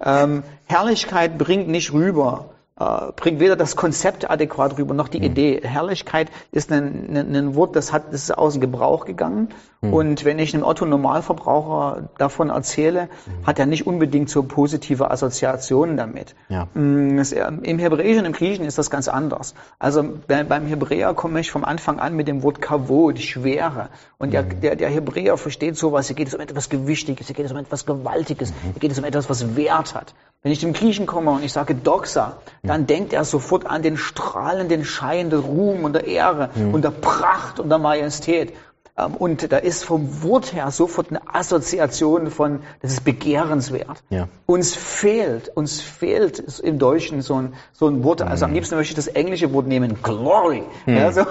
Herrlichkeit 0.64 1.38
bringt 1.38 1.68
nicht 1.68 1.92
rüber, 1.92 2.50
äh, 2.78 3.12
bringt 3.16 3.40
weder 3.40 3.56
das 3.56 3.76
Konzept 3.76 4.30
adäquat 4.30 4.78
rüber 4.78 4.94
noch 4.94 5.08
die 5.08 5.24
Idee. 5.24 5.60
Herrlichkeit 5.62 6.28
ist 6.52 6.70
ein, 6.72 7.16
ein, 7.16 7.34
ein 7.34 7.54
Wort, 7.54 7.76
das 7.76 7.92
hat, 7.92 8.12
das 8.12 8.24
ist 8.24 8.38
aus 8.38 8.54
dem 8.54 8.60
Gebrauch 8.60 9.04
gegangen. 9.04 9.48
Und 9.80 10.24
wenn 10.24 10.40
ich 10.40 10.54
einem 10.54 10.64
Otto 10.64 10.86
Normalverbraucher 10.86 12.08
davon 12.18 12.50
erzähle, 12.50 13.08
hat 13.46 13.60
er 13.60 13.66
nicht 13.66 13.86
unbedingt 13.86 14.28
so 14.28 14.42
positive 14.42 15.08
Assoziationen 15.12 15.96
damit. 15.96 16.34
Ja. 16.48 16.66
Mm, 16.74 17.16
das, 17.16 17.30
äh, 17.30 17.46
Im 17.62 17.78
Hebräischen, 17.78 18.24
im 18.24 18.32
Griechischen 18.32 18.64
ist 18.64 18.76
das 18.76 18.90
ganz 18.90 19.06
anders. 19.06 19.54
Also 19.78 20.02
bei, 20.26 20.42
beim 20.42 20.66
Hebräer 20.66 21.14
komme 21.14 21.38
ich 21.38 21.52
vom 21.52 21.64
Anfang 21.64 22.00
an 22.00 22.16
mit 22.16 22.26
dem 22.26 22.42
Wort 22.42 22.60
Kavod, 22.60 23.20
Schwere. 23.20 23.88
Und 24.18 24.32
der, 24.32 24.42
der, 24.42 24.74
der 24.74 24.88
Hebräer 24.88 25.36
versteht 25.36 25.76
sowas, 25.76 26.08
hier 26.08 26.16
geht 26.16 26.26
es 26.26 26.34
um 26.34 26.40
etwas 26.40 26.68
Gewichtiges, 26.70 27.28
hier 27.28 27.36
geht 27.36 27.46
es 27.46 27.52
um 27.52 27.58
etwas 27.58 27.86
Gewaltiges, 27.86 28.52
hier 28.62 28.80
geht 28.80 28.90
es 28.90 28.98
um 28.98 29.04
etwas, 29.04 29.30
was 29.30 29.54
Wert 29.54 29.94
hat. 29.94 30.12
Wenn 30.42 30.52
ich 30.52 30.60
zum 30.60 30.72
Griechen 30.72 31.06
komme 31.06 31.32
und 31.32 31.44
ich 31.44 31.52
sage 31.52 31.74
Doxa, 31.74 32.36
dann 32.68 32.86
denkt 32.86 33.12
er 33.12 33.24
sofort 33.24 33.66
an 33.66 33.82
den 33.82 33.96
strahlenden 33.96 34.84
Schein 34.84 35.30
der 35.30 35.40
Ruhm 35.40 35.84
und 35.84 35.92
der 35.94 36.06
Ehre 36.06 36.50
und 36.72 36.82
der 36.84 36.90
Pracht 36.90 37.58
und 37.60 37.68
der 37.70 37.78
Majestät. 37.78 38.52
Ähm, 38.96 39.14
Und 39.14 39.52
da 39.52 39.58
ist 39.58 39.84
vom 39.84 40.22
Wort 40.24 40.52
her 40.54 40.70
sofort 40.72 41.10
eine 41.10 41.20
Assoziation 41.32 42.30
von, 42.32 42.60
das 42.82 42.92
ist 42.94 43.04
begehrenswert. 43.04 44.02
Ja. 44.10 44.26
Uns 44.46 44.74
fehlt, 44.74 45.50
uns 45.56 45.80
fehlt 45.80 46.40
im 46.58 46.78
Deutschen 46.80 47.22
so 47.22 47.34
ein, 47.36 47.54
so 47.72 47.86
ein 47.86 48.02
Wort. 48.02 48.22
Also 48.22 48.44
am 48.44 48.52
liebsten 48.52 48.74
möchte 48.74 48.90
ich 48.92 48.96
das 48.96 49.06
englische 49.06 49.52
Wort 49.52 49.68
nehmen, 49.68 50.02
Glory. 50.02 50.64
Ja, 50.86 51.12
so. 51.12 51.24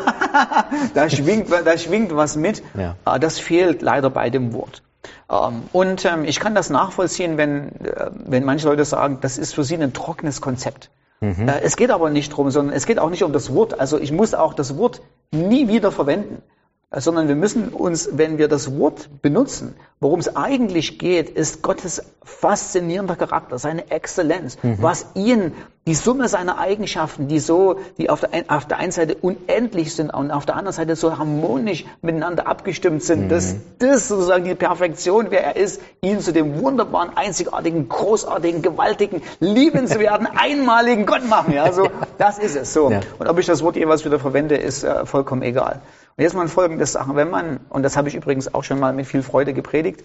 da, 0.93 1.09
schwingt, 1.09 1.47
da 1.51 1.77
schwingt 1.77 2.15
was 2.15 2.35
mit. 2.37 2.63
Ja. 2.75 2.95
Äh, 3.05 3.19
Das 3.19 3.37
fehlt 3.39 3.81
leider 3.81 4.09
bei 4.09 4.29
dem 4.29 4.53
Wort. 4.53 4.81
Ähm, 5.29 5.63
Und 5.73 6.05
ähm, 6.05 6.23
ich 6.23 6.39
kann 6.39 6.55
das 6.55 6.69
nachvollziehen, 6.69 7.35
wenn, 7.37 7.69
äh, 7.83 8.11
wenn 8.13 8.45
manche 8.45 8.67
Leute 8.69 8.85
sagen, 8.85 9.17
das 9.21 9.37
ist 9.37 9.53
für 9.55 9.63
sie 9.65 9.75
ein 9.75 9.91
trockenes 9.93 10.39
Konzept. 10.39 10.89
Äh, 11.21 11.61
Es 11.63 11.75
geht 11.75 11.91
aber 11.91 12.09
nicht 12.09 12.29
drum, 12.29 12.51
sondern 12.51 12.75
es 12.75 12.85
geht 12.85 12.99
auch 12.99 13.09
nicht 13.09 13.23
um 13.23 13.33
das 13.33 13.53
Wort. 13.53 13.79
Also 13.79 13.99
ich 13.99 14.11
muss 14.11 14.33
auch 14.33 14.53
das 14.53 14.77
Wort 14.77 15.01
nie 15.31 15.67
wieder 15.67 15.91
verwenden 15.91 16.41
sondern 16.89 17.27
wir 17.27 17.35
müssen 17.35 17.69
uns, 17.69 18.09
wenn 18.13 18.37
wir 18.37 18.47
das 18.47 18.77
Wort 18.77 19.09
benutzen, 19.21 19.75
worum 19.99 20.19
es 20.19 20.35
eigentlich 20.37 20.99
geht, 20.99 21.29
ist 21.29 21.61
Gottes 21.61 22.01
faszinierender 22.23 23.17
Charakter, 23.17 23.57
seine 23.57 23.91
Exzellenz, 23.91 24.57
was 24.61 25.07
ihn, 25.15 25.51
die 25.85 25.95
Summe 25.95 26.29
seiner 26.29 26.59
Eigenschaften, 26.59 27.27
die 27.27 27.39
so, 27.39 27.79
die 27.97 28.09
auf 28.09 28.21
der, 28.21 28.45
auf 28.49 28.65
der 28.65 28.77
einen 28.77 28.91
Seite 28.91 29.15
unendlich 29.15 29.95
sind 29.95 30.13
und 30.13 30.31
auf 30.31 30.45
der 30.45 30.55
anderen 30.55 30.73
Seite 30.73 30.95
so 30.95 31.17
harmonisch 31.17 31.85
miteinander 32.01 32.47
abgestimmt 32.47 33.03
sind, 33.03 33.29
dass 33.29 33.55
das 33.79 34.07
sozusagen 34.07 34.45
die 34.45 34.55
Perfektion, 34.55 35.27
wer 35.29 35.43
er 35.43 35.55
ist, 35.55 35.81
ihn 36.01 36.19
zu 36.19 36.31
dem 36.31 36.61
wunderbaren, 36.61 37.15
einzigartigen, 37.15 37.89
großartigen, 37.89 38.61
gewaltigen, 38.61 39.21
liebenswerten, 39.39 40.27
einmaligen 40.35 41.05
Gott 41.05 41.27
machen. 41.27 41.53
Ja, 41.53 41.71
so, 41.73 41.89
das 42.17 42.37
ist 42.37 42.55
es. 42.55 42.73
So. 42.73 42.91
Ja. 42.91 43.01
Und 43.19 43.27
ob 43.27 43.39
ich 43.39 43.45
das 43.45 43.61
Wort 43.61 43.75
jeweils 43.75 44.05
wieder 44.05 44.19
verwende, 44.19 44.55
ist 44.55 44.83
äh, 44.83 45.05
vollkommen 45.05 45.41
egal. 45.41 45.81
Und 46.17 46.23
jetzt 46.23 46.33
mal 46.33 46.47
folgendes 46.47 46.93
Sachen. 46.93 47.15
Wenn 47.15 47.29
man, 47.29 47.59
und 47.69 47.83
das 47.83 47.95
habe 47.95 48.09
ich 48.09 48.15
übrigens 48.15 48.53
auch 48.53 48.63
schon 48.63 48.79
mal 48.79 48.91
mit 48.91 49.05
viel 49.05 49.21
Freude 49.21 49.53
gepredigt, 49.53 50.03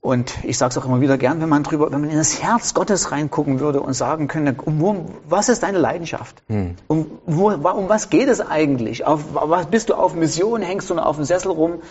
und 0.00 0.44
ich 0.44 0.56
sage 0.56 0.70
es 0.70 0.78
auch 0.78 0.86
immer 0.86 1.00
wieder 1.00 1.18
gern, 1.18 1.40
wenn 1.42 1.48
man 1.48 1.64
drüber, 1.64 1.90
wenn 1.90 2.00
man 2.00 2.08
in 2.08 2.16
das 2.16 2.40
Herz 2.42 2.72
Gottes 2.72 3.10
reingucken 3.10 3.60
würde 3.60 3.80
und 3.82 3.92
sagen 3.92 4.28
könnte, 4.28 4.62
um, 4.62 4.80
wo, 4.80 5.06
was 5.28 5.48
ist 5.48 5.62
deine 5.64 5.78
Leidenschaft? 5.78 6.42
Um, 6.86 7.06
wo, 7.26 7.50
um 7.50 7.88
was 7.88 8.08
geht 8.08 8.28
es 8.28 8.40
eigentlich? 8.40 9.04
Auf 9.04 9.24
was 9.32 9.66
bist 9.66 9.90
du 9.90 9.94
auf 9.94 10.14
Mission? 10.14 10.62
Hängst 10.62 10.88
du 10.88 10.94
nur 10.94 11.04
auf 11.04 11.16
dem 11.16 11.24
Sessel 11.24 11.50
rum? 11.50 11.82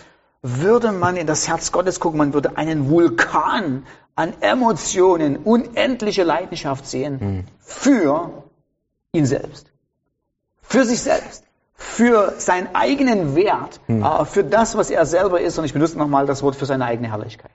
Würde 0.42 0.90
man 0.90 1.16
in 1.16 1.26
das 1.26 1.46
Herz 1.46 1.70
Gottes 1.70 2.00
gucken, 2.00 2.18
man 2.18 2.32
würde 2.32 2.56
einen 2.56 2.88
Vulkan 2.90 3.84
an 4.16 4.32
Emotionen, 4.40 5.36
unendliche 5.36 6.24
Leidenschaft 6.24 6.86
sehen 6.86 7.46
für 7.60 8.44
ihn 9.12 9.26
selbst 9.26 9.70
für 10.68 10.84
sich 10.84 11.00
selbst, 11.00 11.44
für 11.98 12.34
seinen 12.38 12.76
eigenen 12.76 13.34
Wert, 13.34 13.80
äh, 13.88 14.24
für 14.24 14.44
das, 14.44 14.76
was 14.76 14.88
er 14.88 15.04
selber 15.04 15.40
ist. 15.40 15.58
Und 15.58 15.64
ich 15.64 15.72
benutze 15.72 15.98
nochmal 15.98 16.26
das 16.26 16.44
Wort 16.44 16.54
für 16.54 16.64
seine 16.64 16.84
eigene 16.84 17.10
Herrlichkeit. 17.10 17.50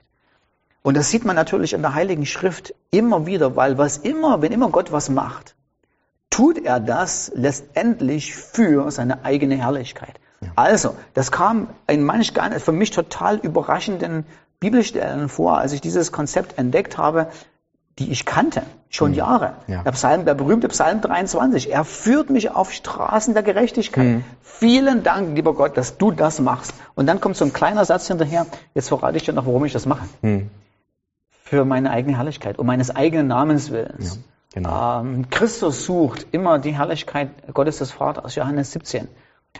Und 0.82 0.98
das 0.98 1.08
sieht 1.08 1.24
man 1.24 1.34
natürlich 1.34 1.72
in 1.72 1.80
der 1.80 1.94
Heiligen 1.94 2.26
Schrift 2.26 2.74
immer 2.90 3.24
wieder, 3.24 3.56
weil 3.56 3.78
was 3.78 3.96
immer, 3.96 4.42
wenn 4.42 4.52
immer 4.52 4.68
Gott 4.68 4.92
was 4.92 5.08
macht, 5.08 5.54
tut 6.28 6.62
er 6.62 6.78
das 6.78 7.32
letztendlich 7.34 8.34
für 8.34 8.90
seine 8.90 9.24
eigene 9.24 9.56
Herrlichkeit. 9.56 10.20
Also, 10.56 10.94
das 11.14 11.32
kam 11.32 11.68
in 11.86 12.04
manch 12.04 12.34
gar 12.34 12.50
für 12.60 12.72
mich 12.72 12.90
total 12.90 13.38
überraschenden 13.38 14.26
Bibelstellen 14.60 15.30
vor, 15.30 15.56
als 15.56 15.72
ich 15.72 15.80
dieses 15.80 16.12
Konzept 16.12 16.58
entdeckt 16.58 16.98
habe, 16.98 17.28
die 17.98 18.10
ich 18.10 18.24
kannte, 18.24 18.62
schon 18.90 19.14
Jahre. 19.14 19.54
Ja. 19.68 19.82
Der 19.82 19.92
Psalm, 19.92 20.24
der 20.24 20.34
berühmte 20.34 20.68
Psalm 20.68 21.00
23. 21.00 21.70
Er 21.72 21.84
führt 21.84 22.28
mich 22.30 22.50
auf 22.50 22.72
Straßen 22.72 23.34
der 23.34 23.42
Gerechtigkeit. 23.42 24.22
Vielen 24.42 25.02
Dank, 25.04 25.34
lieber 25.36 25.54
Gott, 25.54 25.76
dass 25.76 25.96
du 25.98 26.10
das 26.10 26.40
machst. 26.40 26.74
Und 26.94 27.06
dann 27.06 27.20
kommt 27.20 27.36
so 27.36 27.44
ein 27.44 27.52
kleiner 27.52 27.84
Satz 27.84 28.08
hinterher. 28.08 28.46
Jetzt 28.74 28.88
verrate 28.88 29.16
ich 29.16 29.24
dir 29.24 29.32
noch, 29.32 29.46
warum 29.46 29.64
ich 29.64 29.72
das 29.72 29.86
mache. 29.86 30.04
Für 31.42 31.64
meine 31.64 31.90
eigene 31.90 32.16
Herrlichkeit, 32.16 32.58
um 32.58 32.66
meines 32.66 32.94
eigenen 32.94 33.26
Namens 33.28 33.70
willens. 33.70 34.18
genau. 34.52 35.00
Ähm, 35.00 35.28
Christus 35.30 35.84
sucht 35.84 36.26
immer 36.32 36.58
die 36.58 36.74
Herrlichkeit 36.76 37.28
Gottes 37.52 37.78
des 37.78 37.92
Vaters. 37.92 38.34
Johannes 38.34 38.72
17. 38.72 39.08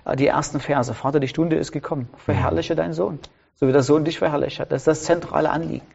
Äh, 0.04 0.16
Die 0.16 0.26
ersten 0.26 0.60
Verse. 0.60 0.92
Vater, 0.94 1.20
die 1.20 1.28
Stunde 1.28 1.56
ist 1.56 1.72
gekommen. 1.72 2.08
Verherrliche 2.16 2.74
deinen 2.74 2.94
Sohn. 2.94 3.18
So 3.56 3.68
wie 3.68 3.72
der 3.72 3.82
Sohn 3.82 4.04
dich 4.04 4.18
verherrlicht 4.18 4.58
hat. 4.60 4.72
Das 4.72 4.80
ist 4.82 4.86
das 4.88 5.02
zentrale 5.04 5.50
Anliegen. 5.50 5.86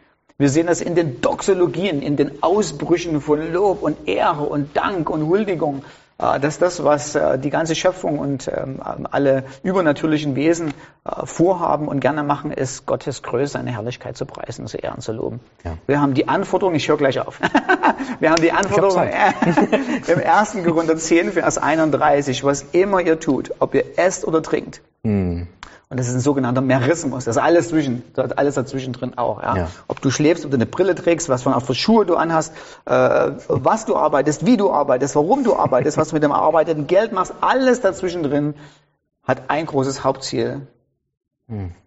Wir 0.41 0.47
sehen 0.47 0.67
das 0.67 0.79
in 0.79 0.95
den 0.95 1.19
Doxologien, 1.19 2.01
in 2.01 2.15
den 2.15 2.41
Ausbrüchen 2.41 3.19
von 3.19 3.51
Lob 3.51 3.83
und 3.83 4.07
Ehre 4.07 4.43
und 4.43 4.77
Dank 4.77 5.09
und 5.09 5.27
Huldigung. 5.27 5.83
Äh, 6.17 6.39
Das 6.39 6.53
ist 6.53 6.61
das, 6.61 6.81
was 6.81 7.13
äh, 7.13 7.37
die 7.37 7.49
ganze 7.49 7.75
Schöpfung 7.75 8.19
und 8.19 8.47
ähm, 8.47 8.79
alle 9.11 9.43
übernatürlichen 9.63 10.37
Wesen 10.37 10.69
äh, 11.03 11.25
vorhaben 11.25 11.89
und 11.89 11.99
gerne 11.99 12.23
machen, 12.23 12.53
ist 12.53 12.85
Gottes 12.85 13.21
Größe, 13.21 13.51
seine 13.51 13.71
Herrlichkeit 13.71 14.15
zu 14.15 14.25
preisen, 14.25 14.65
zu 14.67 14.77
ehren, 14.77 15.01
zu 15.01 15.11
loben. 15.11 15.41
Ja. 15.65 15.73
Wir 15.87 15.99
haben 15.99 16.13
die 16.13 16.29
Anforderung, 16.29 16.73
ich 16.73 16.87
höre 16.87 16.95
gleich 16.95 17.19
auf. 17.19 17.41
Wir 18.21 18.29
haben 18.31 18.41
die 18.41 18.53
Anforderung 18.53 19.09
im 20.07 20.19
1. 20.25 20.57
Korinther 20.65 20.95
10, 20.95 21.33
Vers 21.33 21.57
31, 21.57 22.45
was 22.45 22.61
immer 22.71 23.01
ihr 23.01 23.19
tut, 23.19 23.51
ob 23.59 23.75
ihr 23.75 23.83
esst 23.97 24.25
oder 24.25 24.41
trinkt. 24.41 24.81
Und 25.91 25.99
das 25.99 26.07
ist 26.07 26.13
ein 26.13 26.19
sogenannter 26.19 26.61
Merismus. 26.61 27.25
Das 27.25 27.35
ist 27.35 27.41
alles 27.41 27.69
zwischen, 27.69 28.03
alles 28.35 28.53
dazwischen 28.53 28.93
drin 28.93 29.17
auch. 29.17 29.41
Ja. 29.41 29.57
Ja. 29.57 29.67
Ob 29.87 30.01
du 30.01 30.11
schläfst, 30.11 30.45
ob 30.45 30.51
du 30.51 30.57
eine 30.57 30.67
Brille 30.67 30.93
trägst, 30.93 31.29
was 31.29 31.41
für 31.43 31.75
Schuhe 31.75 32.05
du 32.05 32.15
anhast, 32.15 32.53
äh, 32.85 33.31
was 33.47 33.85
du 33.85 33.95
arbeitest, 33.95 34.45
wie 34.45 34.55
du 34.55 34.71
arbeitest, 34.71 35.15
warum 35.15 35.43
du 35.43 35.55
arbeitest, 35.55 35.97
was 35.97 36.09
du 36.09 36.15
mit 36.15 36.23
dem 36.23 36.31
arbeiteten 36.31 36.85
Geld 36.85 37.11
machst, 37.11 37.33
alles 37.41 37.81
dazwischen 37.81 38.21
drin 38.21 38.53
hat 39.23 39.49
ein 39.49 39.65
großes 39.65 40.03
Hauptziel 40.03 40.67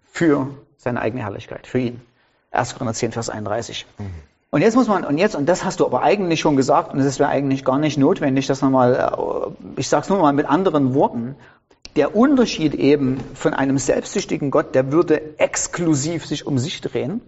für 0.03 0.49
seine 0.77 1.01
eigene 1.01 1.23
Herrlichkeit, 1.23 1.69
für 1.69 1.79
ihn. 1.79 2.01
1. 2.51 2.75
Korinther 2.75 2.95
10, 2.95 3.13
Vers 3.13 3.31
31. 3.31 3.87
Und 4.51 4.61
jetzt 4.61 4.75
muss 4.75 4.87
man, 4.87 5.05
und 5.05 5.17
jetzt, 5.17 5.35
und 5.35 5.49
das 5.49 5.65
hast 5.65 5.81
du 5.81 5.87
aber 5.87 6.03
eigentlich 6.03 6.41
schon 6.41 6.57
gesagt, 6.57 6.93
und 6.93 7.01
es 7.01 7.19
wäre 7.19 7.31
eigentlich 7.31 7.65
gar 7.65 7.79
nicht 7.79 7.97
notwendig, 7.97 8.47
das 8.47 8.61
nochmal, 8.61 8.95
äh, 8.95 9.81
ich 9.81 9.89
sag's 9.89 10.11
nur 10.11 10.19
mal 10.19 10.33
mit 10.35 10.47
anderen 10.47 10.95
Worten, 10.95 11.37
der 11.97 12.17
Unterschied 12.17 12.75
eben 12.75 13.19
von 13.35 13.55
einem 13.55 13.79
selbstsüchtigen 13.79 14.51
Gott, 14.51 14.75
der 14.75 14.93
würde 14.93 15.39
exklusiv 15.39 16.27
sich 16.27 16.47
um 16.47 16.59
sich 16.59 16.81
drehen 16.81 17.21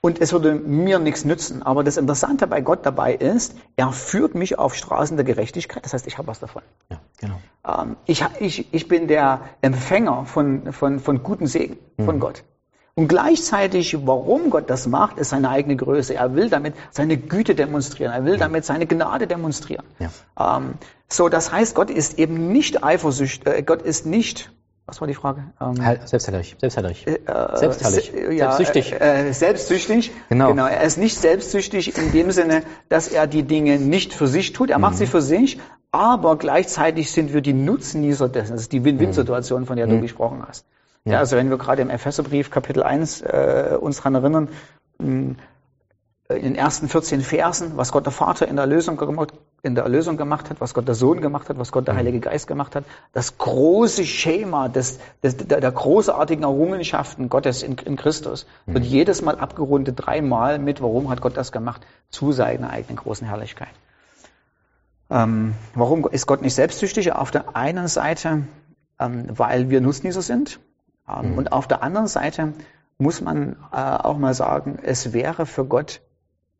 und 0.00 0.20
es 0.20 0.32
würde 0.32 0.54
mir 0.54 0.98
nichts 0.98 1.24
nützen. 1.24 1.62
Aber 1.62 1.84
das 1.84 1.96
Interessante 1.96 2.46
bei 2.46 2.60
Gott 2.60 2.84
dabei 2.84 3.14
ist, 3.14 3.56
er 3.76 3.92
führt 3.92 4.34
mich 4.34 4.58
auf 4.58 4.74
Straßen 4.74 5.16
der 5.16 5.24
Gerechtigkeit, 5.24 5.84
das 5.84 5.94
heißt, 5.94 6.06
ich 6.06 6.18
habe 6.18 6.28
was 6.28 6.40
davon. 6.40 6.62
Ja, 6.90 7.00
genau. 7.18 7.40
Ähm, 7.66 7.96
ich, 8.04 8.24
ich, 8.40 8.74
ich 8.74 8.88
bin 8.88 9.08
der 9.08 9.40
Empfänger 9.62 10.26
von, 10.26 10.72
von, 10.72 10.98
von 10.98 11.22
guten 11.22 11.46
Segen 11.46 11.78
von 12.04 12.20
Gott. 12.20 12.44
Und 12.94 13.08
gleichzeitig, 13.08 13.96
warum 14.06 14.50
Gott 14.50 14.68
das 14.68 14.86
macht, 14.86 15.16
ist 15.18 15.30
seine 15.30 15.48
eigene 15.48 15.76
Größe. 15.76 16.14
Er 16.14 16.34
will 16.34 16.50
damit 16.50 16.74
seine 16.90 17.16
Güte 17.16 17.54
demonstrieren. 17.54 18.12
Er 18.12 18.24
will 18.26 18.36
damit 18.36 18.66
seine 18.66 18.86
Gnade 18.86 19.26
demonstrieren. 19.26 19.84
Ja. 19.98 20.58
Ähm, 20.58 20.74
so, 21.08 21.30
das 21.30 21.52
heißt, 21.52 21.74
Gott 21.74 21.90
ist 21.90 22.18
eben 22.18 22.52
nicht 22.52 22.84
eifersüchtig, 22.84 23.46
äh, 23.46 23.62
Gott 23.62 23.80
ist 23.80 24.04
nicht, 24.04 24.52
was 24.84 25.00
war 25.00 25.08
die 25.08 25.14
Frage? 25.14 25.44
Ähm, 25.58 25.76
selbstherrlich, 26.04 26.56
selbstherrlich. 26.60 27.06
äh, 27.06 27.18
selbstherrlich, 27.54 28.10
se- 28.14 28.32
ja, 28.34 28.52
selbstsüchtig. 28.52 28.92
Äh, 29.00 29.28
äh, 29.28 29.32
selbstsüchtig. 29.32 30.10
Genau. 30.28 30.48
genau. 30.50 30.66
Er 30.66 30.82
ist 30.82 30.98
nicht 30.98 31.16
selbstsüchtig 31.16 31.96
in 31.96 32.12
dem 32.12 32.30
Sinne, 32.30 32.62
dass 32.90 33.08
er 33.08 33.26
die 33.26 33.42
Dinge 33.44 33.78
nicht 33.78 34.12
für 34.12 34.26
sich 34.26 34.52
tut. 34.52 34.68
Er 34.68 34.78
macht 34.78 34.98
sie 34.98 35.06
für 35.06 35.22
sich, 35.22 35.58
aber 35.92 36.36
gleichzeitig 36.36 37.10
sind 37.10 37.32
wir 37.32 37.40
die 37.40 37.54
Nutznießer 37.54 38.28
dessen. 38.28 38.52
Das 38.52 38.60
ist 38.62 38.72
die 38.72 38.84
Win-Win-Situation, 38.84 39.64
von 39.64 39.76
der 39.78 39.86
du 39.86 39.98
gesprochen 40.02 40.42
hast. 40.46 40.66
Ja. 41.04 41.18
also 41.18 41.36
wenn 41.36 41.50
wir 41.50 41.58
gerade 41.58 41.82
im 41.82 41.90
Epheserbrief 41.90 42.50
Kapitel 42.50 42.82
1 42.82 43.22
äh, 43.22 43.76
uns 43.80 43.96
daran 43.96 44.14
erinnern, 44.14 44.48
mh, 44.98 45.34
in 46.28 46.42
den 46.42 46.54
ersten 46.54 46.88
14 46.88 47.20
Versen, 47.20 47.76
was 47.76 47.92
Gott 47.92 48.06
der 48.06 48.12
Vater 48.12 48.48
in 48.48 48.56
der 48.56 48.64
Erlösung 48.64 48.96
gemacht, 48.96 49.32
in 49.62 49.74
der 49.74 49.84
Erlösung 49.84 50.16
gemacht 50.16 50.50
hat, 50.50 50.60
was 50.60 50.74
Gott 50.74 50.88
der 50.88 50.94
Sohn 50.94 51.20
gemacht 51.20 51.48
hat, 51.48 51.58
was 51.58 51.72
Gott 51.72 51.86
der 51.86 51.96
Heilige 51.96 52.20
Geist 52.20 52.46
gemacht 52.46 52.74
hat, 52.74 52.84
das 53.12 53.38
große 53.38 54.04
Schema 54.04 54.68
des, 54.68 54.98
des, 55.22 55.36
der, 55.36 55.60
der 55.60 55.72
großartigen 55.72 56.44
Errungenschaften 56.44 57.28
Gottes 57.28 57.62
in, 57.62 57.76
in 57.78 57.96
Christus 57.96 58.46
wird 58.66 58.84
jedes 58.84 59.22
Mal 59.22 59.38
abgerundet, 59.38 59.96
dreimal 59.98 60.58
mit, 60.58 60.80
warum 60.80 61.10
hat 61.10 61.20
Gott 61.20 61.36
das 61.36 61.52
gemacht, 61.52 61.86
zu 62.10 62.32
seiner 62.32 62.70
eigenen 62.70 62.96
großen 62.96 63.26
Herrlichkeit. 63.26 63.68
Ähm, 65.10 65.54
warum 65.74 66.06
ist 66.08 66.26
Gott 66.26 66.42
nicht 66.42 66.54
selbstsüchtig? 66.54 67.12
Auf 67.12 67.30
der 67.30 67.56
einen 67.56 67.88
Seite, 67.88 68.44
ähm, 68.98 69.26
weil 69.28 69.68
wir 69.68 69.80
Nutznießer 69.80 70.22
sind, 70.22 70.58
ähm, 71.08 71.38
und 71.38 71.52
auf 71.52 71.66
der 71.66 71.82
anderen 71.82 72.06
Seite 72.06 72.52
muss 72.98 73.20
man 73.20 73.56
äh, 73.72 73.76
auch 73.76 74.18
mal 74.18 74.34
sagen, 74.34 74.78
es 74.82 75.12
wäre 75.12 75.46
für 75.46 75.64
Gott 75.64 76.00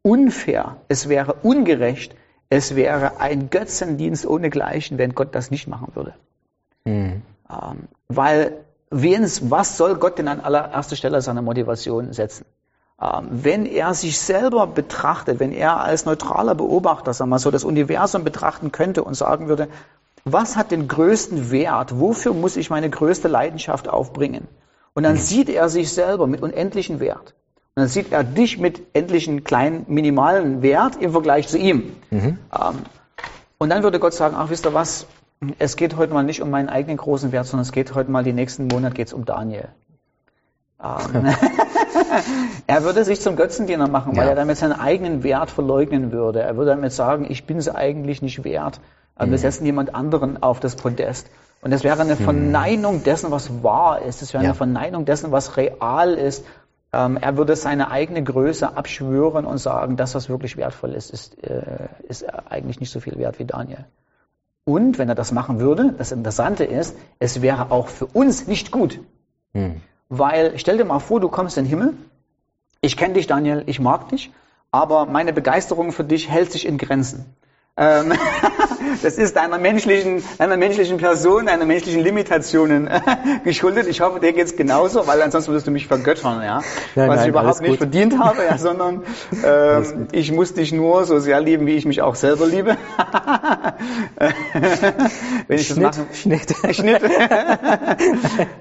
unfair, 0.03 0.77
es 0.89 1.09
wäre 1.09 1.35
ungerecht, 1.43 2.15
es 2.49 2.75
wäre 2.75 3.21
ein 3.21 3.51
Götzendienst 3.51 4.27
ohnegleichen, 4.27 4.99
wenn 4.99 5.15
Gott 5.15 5.35
das 5.35 5.51
nicht 5.51 5.69
machen 5.69 5.93
würde. 5.95 6.15
Mhm. 6.85 7.23
Ähm, 7.51 7.89
weil 8.09 8.57
wen's, 8.91 9.51
was 9.51 9.77
soll 9.77 9.97
Gott 9.97 10.19
denn 10.19 10.29
an 10.29 10.41
allererster 10.41 10.97
Stelle 10.97 11.23
seiner 11.23 11.43
Motivation 11.43 12.13
setzen? 12.13 12.45
ähm, 13.03 13.29
wenn 13.31 13.67
er 13.67 13.95
sich 13.95 14.21
selber 14.21 14.67
betrachtet, 14.67 15.41
wenn 15.41 15.53
er 15.53 15.81
als 15.81 16.05
neutraler 16.05 16.55
Beobachter, 16.55 17.13
sagen 17.13 17.31
wir 17.31 17.35
mal 17.35 17.39
so, 17.39 17.51
das 17.51 17.65
Universum 17.65 18.23
betrachten 18.23 18.71
könnte 18.71 19.03
und 19.03 19.15
sagen 19.15 19.49
würde, 19.49 19.69
was 20.25 20.57
hat 20.57 20.71
den 20.71 20.89
größten 20.89 21.51
Wert? 21.51 21.99
Wofür 21.99 22.35
muss 22.35 22.57
ich 22.57 22.71
meine 22.71 22.89
größte 22.89 23.29
Leidenschaft 23.29 23.89
aufbringen? 23.89 24.47
Und 24.95 25.03
dann 25.03 25.15
mhm. 25.15 25.19
sieht 25.19 25.49
er 25.49 25.69
sich 25.69 25.93
selber 25.93 26.27
mit 26.27 26.43
unendlichen 26.43 27.01
Wert. 27.01 27.35
Und 27.75 27.81
dann 27.83 27.89
sieht 27.89 28.13
er 28.13 28.23
dich 28.23 28.59
mit 28.59 28.83
endlichen 28.93 29.45
kleinen, 29.45 29.87
minimalen 29.89 30.63
Wert 30.63 30.97
im 31.01 31.13
Vergleich 31.13 31.49
zu 31.49 31.59
ihm. 31.59 31.97
Mhm. 32.11 32.39
Ähm, 32.53 32.79
und 33.59 33.71
dann 33.71 33.83
würde 33.83 33.99
Gott 33.99 34.13
sagen, 34.13 34.35
ach, 34.39 34.51
wisst 34.51 34.67
ihr 34.67 34.75
was? 34.75 35.07
Es 35.59 35.77
geht 35.77 35.97
heute 35.97 36.13
mal 36.13 36.23
nicht 36.23 36.43
um 36.43 36.51
meinen 36.51 36.69
eigenen 36.69 36.99
großen 36.99 37.33
Wert, 37.33 37.47
sondern 37.47 37.63
es 37.63 37.73
geht 37.73 37.95
heute 37.95 38.11
mal, 38.11 38.23
die 38.23 38.33
nächsten 38.33 38.69
Monate 38.69 38.95
geht 38.95 39.09
es 39.09 39.13
um 39.13 39.25
Daniel. 39.25 39.69
Ähm, 40.83 41.27
er 42.67 42.85
würde 42.85 43.05
sich 43.05 43.21
zum 43.21 43.37
Götzendiener 43.37 43.89
machen, 43.89 44.17
weil 44.17 44.25
ja. 44.25 44.31
er 44.31 44.37
damit 44.37 44.59
seinen 44.59 44.73
eigenen 44.73 45.23
Wert 45.23 45.51
verleugnen 45.51 46.13
würde. 46.13 46.43
Er 46.43 46.57
würde 46.57 46.73
damit 46.73 46.93
sagen, 46.93 47.27
ich 47.29 47.47
bin 47.47 47.57
es 47.57 47.69
eigentlich 47.69 48.21
nicht 48.21 48.45
wert. 48.45 48.81
Mhm. 49.19 49.31
Wir 49.31 49.39
setzen 49.39 49.67
jemand 49.67 49.95
anderen 49.95 50.43
auf 50.43 50.61
das 50.61 50.77
Podest. 50.77 51.29
Und 51.63 51.71
das 51.71 51.85
wäre 51.85 52.01
eine 52.01 52.15
mhm. 52.15 52.25
Verneinung 52.25 53.05
dessen, 53.05 53.31
was 53.31 53.63
wahr 53.63 54.03
ist. 54.03 54.21
Das 54.21 54.33
wäre 54.33 54.43
ja. 54.43 54.51
eine 54.51 54.57
Verneinung 54.57 55.05
dessen, 55.05 55.31
was 55.31 55.57
real 55.57 56.15
ist. 56.15 56.45
Ähm, 56.93 57.17
er 57.17 57.37
würde 57.37 57.57
seine 57.57 57.91
eigene 57.91 58.23
Größe 58.23 58.77
abschwören 58.77 59.47
und 59.47 59.59
sagen, 59.59 59.97
das, 59.97 60.15
was 60.15 60.29
wirklich 60.29 60.57
wertvoll 60.57 60.93
ist, 60.93 61.11
ist, 61.11 61.43
äh, 61.43 61.89
ist 62.09 62.25
eigentlich 62.51 62.81
nicht 62.81 62.91
so 62.91 63.01
viel 63.01 63.17
wert 63.17 63.39
wie 63.39 63.45
Daniel. 63.45 63.87
Und 64.65 64.99
wenn 64.99 65.09
er 65.09 65.15
das 65.15 65.33
machen 65.33 65.59
würde, 65.59 65.95
das 65.97 66.13
Interessante 66.13 66.65
ist, 66.65 66.97
es 67.19 67.43
wäre 67.43 67.71
auch 67.71 67.89
für 67.89 68.07
uns 68.07 68.47
nicht 68.47 68.71
gut. 68.71 69.01
Mhm. 69.53 69.81
Weil 70.09 70.59
stell 70.59 70.77
dir 70.77 70.85
mal 70.85 70.99
vor, 70.99 71.21
du 71.21 71.29
kommst 71.29 71.57
in 71.57 71.65
den 71.65 71.71
Himmel. 71.71 71.95
Ich 72.81 72.97
kenne 72.97 73.15
dich, 73.15 73.27
Daniel, 73.27 73.63
ich 73.67 73.81
mag 73.81 74.09
dich, 74.09 74.33
aber 74.71 75.07
meine 75.07 75.33
Begeisterung 75.33 75.93
für 75.93 76.05
dich 76.05 76.29
hält 76.29 76.53
sich 76.53 76.67
in 76.67 76.77
Grenzen. 76.77 77.25
Ähm, 77.75 78.13
das 79.03 79.17
ist 79.17 79.39
einer 79.39 79.57
menschlichen, 79.57 80.23
einer 80.39 80.59
menschlichen 80.59 80.99
Person, 80.99 81.49
einer 81.49 81.65
menschlichen 81.65 82.03
Limitationen 82.03 82.91
geschuldet. 83.45 83.87
Ich 83.87 84.03
hoffe, 84.03 84.21
dir 84.21 84.35
geht's 84.35 84.57
genauso, 84.57 85.07
weil 85.07 85.23
ansonsten 85.23 85.53
würdest 85.53 85.67
du 85.67 85.71
mich 85.71 85.87
vergöttern, 85.87 86.43
ja. 86.43 86.61
Nein, 86.95 87.09
Was 87.09 87.17
nein, 87.17 87.25
ich 87.25 87.29
überhaupt 87.31 87.63
nicht 87.63 87.79
verdient 87.79 88.19
habe, 88.19 88.45
ja, 88.45 88.59
sondern 88.59 89.05
ähm, 89.45 90.09
ich 90.13 90.33
muss 90.33 90.53
dich 90.53 90.73
nur 90.73 91.07
so 91.07 91.19
sehr 91.19 91.41
lieben, 91.41 91.67
wie 91.67 91.77
ich 91.77 91.87
mich 91.87 92.03
auch 92.03 92.15
selber 92.15 92.47
liebe. 92.47 92.77
Wenn 95.49 95.59
ich 95.59 95.69
Schnitt, 95.69 95.85
das 95.85 95.99
mache. 95.99 96.15
Schnitt. 96.15 96.55
Schnitt. 96.73 97.01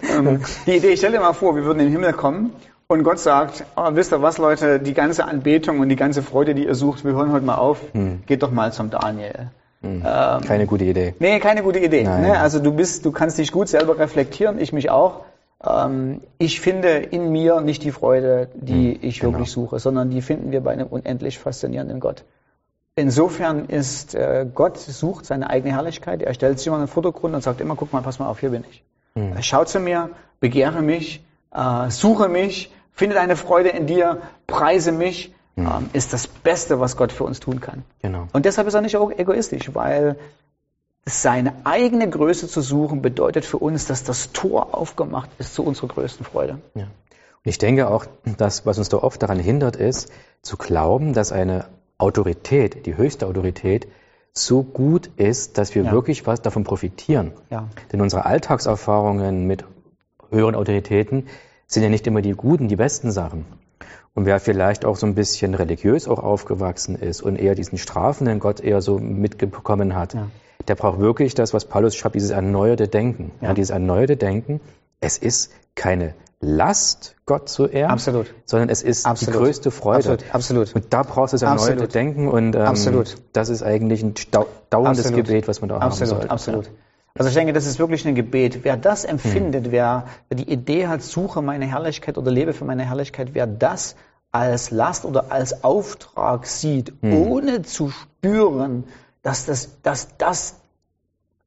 Ähm, 0.10 0.42
die 0.66 0.78
Idee, 0.78 0.96
stell 0.96 1.12
dir 1.12 1.20
mal 1.20 1.34
vor, 1.34 1.58
wir 1.58 1.66
würden 1.66 1.80
in 1.80 1.88
den 1.88 1.92
Himmel 1.92 2.14
kommen 2.14 2.54
und 2.92 3.04
Gott 3.04 3.20
sagt, 3.20 3.64
oh, 3.78 3.88
wisst 3.94 4.12
ihr 4.12 4.22
was, 4.22 4.38
Leute, 4.38 4.80
die 4.80 4.94
ganze 4.94 5.24
Anbetung 5.24 5.80
und 5.80 5.88
die 5.88 5.96
ganze 5.96 6.22
Freude, 6.22 6.54
die 6.54 6.66
ihr 6.66 6.76
sucht, 6.76 7.06
wir 7.06 7.14
hören 7.14 7.32
heute 7.32 7.46
mal 7.46 7.56
auf, 7.56 7.80
hm. 7.94 8.24
geht 8.26 8.44
doch 8.44 8.52
mal 8.52 8.74
zum 8.74 8.90
Daniel. 8.90 9.50
Hm. 9.82 10.04
Ähm, 10.06 10.42
keine 10.42 10.68
gute 10.68 10.84
Idee. 10.84 11.16
Nee, 11.20 11.40
keine 11.40 11.64
gute 11.64 11.80
Idee. 11.80 12.04
Ne? 12.04 12.38
Also 12.38 12.60
du 12.60 12.74
bist, 12.74 13.06
du 13.06 13.12
kannst 13.12 13.38
dich 13.38 13.54
gut 13.54 13.70
selber 13.70 13.98
reflektieren, 13.98 14.60
ich 14.60 14.74
mich 14.74 14.90
auch. 14.90 15.22
Ähm, 15.66 16.20
ich 16.38 16.60
finde 16.60 16.90
in 16.90 17.32
mir 17.32 17.62
nicht 17.62 17.84
die 17.84 17.92
Freude, 17.92 18.50
die 18.56 18.96
hm, 18.96 19.00
ich 19.04 19.22
genau. 19.22 19.32
wirklich 19.32 19.52
suche, 19.52 19.80
sondern 19.80 20.10
die 20.10 20.22
finden 20.22 20.52
wir 20.52 20.60
bei 20.60 20.72
einem 20.72 20.88
unendlich 20.88 21.40
faszinierenden 21.40 22.02
Gott. 22.02 22.26
Insofern 22.96 23.68
ist 23.68 24.16
äh, 24.16 24.46
Gott 24.54 24.78
sucht 24.78 25.26
seine 25.26 25.50
eigene 25.50 25.74
Herrlichkeit. 25.74 26.22
Er 26.22 26.34
stellt 26.34 26.58
sich 26.58 26.68
immer 26.68 26.76
in 26.76 26.84
den 26.84 26.88
Vordergrund 26.90 27.34
und 27.36 27.42
sagt 27.42 27.62
immer, 27.62 27.78
guck 27.78 27.94
mal, 27.94 28.02
pass 28.02 28.20
mal 28.20 28.28
auf, 28.28 28.42
hier 28.42 28.50
bin 28.50 28.66
ich. 28.70 28.84
Hm. 29.16 29.42
Schau 29.42 29.64
zu 29.64 29.80
mir, 29.80 30.10
begehre 30.42 30.82
mich, 30.82 31.24
äh, 31.56 31.90
suche 31.90 32.28
mich, 32.28 32.70
Finde 32.94 33.16
deine 33.16 33.36
Freude 33.36 33.70
in 33.70 33.88
dir, 33.88 34.22
preise 34.48 34.92
mich, 34.92 35.34
mhm. 35.56 35.90
ist 35.94 36.14
das 36.14 36.28
Beste, 36.28 36.80
was 36.80 36.98
Gott 36.98 37.12
für 37.12 37.24
uns 37.24 37.40
tun 37.40 37.62
kann. 37.62 37.84
Genau. 38.02 38.28
Und 38.34 38.46
deshalb 38.46 38.68
ist 38.68 38.74
er 38.74 38.82
nicht 38.82 38.96
egoistisch, 38.96 39.74
weil 39.74 40.18
seine 41.06 41.54
eigene 41.64 42.10
Größe 42.10 42.48
zu 42.48 42.62
suchen 42.62 43.02
bedeutet 43.02 43.46
für 43.46 43.58
uns, 43.58 43.86
dass 43.86 44.04
das 44.04 44.32
Tor 44.34 44.76
aufgemacht 44.76 45.30
ist 45.40 45.56
zu 45.56 45.64
unserer 45.64 45.88
größten 45.88 46.26
Freude. 46.26 46.60
Ja. 46.76 46.84
Und 46.84 47.50
ich 47.50 47.58
denke 47.58 47.90
auch, 47.90 48.06
dass 48.38 48.66
was 48.68 48.78
uns 48.78 48.90
da 48.90 48.98
oft 48.98 49.22
daran 49.24 49.40
hindert, 49.40 49.76
ist 49.76 50.12
zu 50.44 50.58
glauben, 50.58 51.14
dass 51.14 51.32
eine 51.32 51.66
Autorität, 51.98 52.86
die 52.86 52.98
höchste 52.98 53.26
Autorität, 53.26 53.88
so 54.34 54.64
gut 54.64 55.10
ist, 55.18 55.58
dass 55.58 55.76
wir 55.76 55.84
ja. 55.84 55.92
wirklich 55.92 56.26
was 56.28 56.42
davon 56.42 56.64
profitieren. 56.64 57.32
Ja. 57.50 57.68
Denn 57.92 58.02
unsere 58.02 58.26
Alltagserfahrungen 58.26 59.46
mit 59.48 59.66
höheren 60.30 60.56
Autoritäten 60.56 61.28
sind 61.74 61.84
ja 61.84 61.90
nicht 61.90 62.06
immer 62.08 62.22
die 62.22 62.34
guten, 62.34 62.68
die 62.68 62.76
besten 62.76 63.12
Sachen. 63.12 63.46
Und 64.14 64.26
wer 64.26 64.40
vielleicht 64.40 64.84
auch 64.84 64.98
so 64.98 65.06
ein 65.06 65.16
bisschen 65.16 65.54
religiös 65.54 66.08
auch 66.08 66.20
aufgewachsen 66.20 66.96
ist 66.96 67.22
und 67.22 67.38
eher 67.38 67.56
diesen 67.56 67.78
strafenden 67.78 68.40
Gott 68.40 68.60
eher 68.60 68.82
so 68.82 69.00
mitbekommen 69.00 69.96
hat, 69.96 70.14
ja. 70.14 70.28
der 70.68 70.76
braucht 70.76 71.00
wirklich 71.00 71.34
das, 71.34 71.54
was 71.54 71.66
Paulus 71.66 71.96
schreibt, 71.96 72.16
dieses 72.16 72.32
erneuerte 72.32 72.90
Denken. 72.90 73.32
Ja. 73.40 73.50
ja. 73.50 73.54
dieses 73.54 73.70
erneuerte 73.70 74.18
Denken, 74.18 74.60
es 75.00 75.18
ist 75.18 75.54
keine 75.76 76.14
Last, 76.42 77.16
Gott 77.28 77.50
zu 77.50 77.68
ehren, 77.68 77.92
absolut. 77.92 78.34
sondern 78.46 78.70
es 78.70 78.82
ist 78.82 79.06
absolut. 79.06 79.36
die 79.36 79.40
größte 79.40 79.72
Freude. 79.72 80.10
Absolut. 80.10 80.36
absolut. 80.36 80.76
Und 80.76 80.86
da 80.92 81.04
brauchst 81.04 81.34
du 81.34 81.36
das 81.36 81.44
erneuerte 81.44 81.72
absolut. 81.74 81.94
Denken 81.94 82.28
und 82.28 82.56
ähm, 82.56 82.62
absolut. 82.64 83.18
das 83.32 83.50
ist 83.50 83.62
eigentlich 83.62 84.02
ein 84.04 84.16
dauerndes 84.72 85.06
absolut. 85.06 85.28
Gebet, 85.28 85.48
was 85.48 85.62
man 85.62 85.70
da 85.70 85.78
auch 85.78 85.82
absolut. 85.82 86.12
haben 86.12 86.20
sollte. 86.20 86.32
Absolut. 86.32 86.66
Ja. 86.66 86.72
Also 87.18 87.30
ich 87.30 87.36
denke, 87.36 87.54
das 87.54 87.66
ist 87.66 87.80
wirklich 87.80 88.08
ein 88.08 88.16
Gebet. 88.16 88.64
Wer 88.64 88.78
das 88.78 89.04
empfindet, 89.04 89.66
hm. 89.66 89.72
wer, 89.72 90.06
wer 90.30 90.38
die 90.38 90.52
Idee 90.52 90.88
hat, 90.88 91.02
suche 91.02 91.42
meine 91.42 91.66
Herrlichkeit 91.66 92.18
oder 92.18 92.32
lebe 92.32 92.54
für 92.54 92.66
meine 92.66 92.86
Herrlichkeit, 92.86 93.30
wer 93.34 93.48
das 93.48 93.96
als 94.32 94.72
Last 94.72 95.04
oder 95.04 95.32
als 95.32 95.64
Auftrag 95.64 96.46
sieht, 96.46 96.94
hm. 97.02 97.14
ohne 97.14 97.62
zu 97.64 97.90
spüren, 97.90 98.86
dass 99.24 99.46
das, 99.46 99.82
dass 99.82 100.18
das 100.18 100.56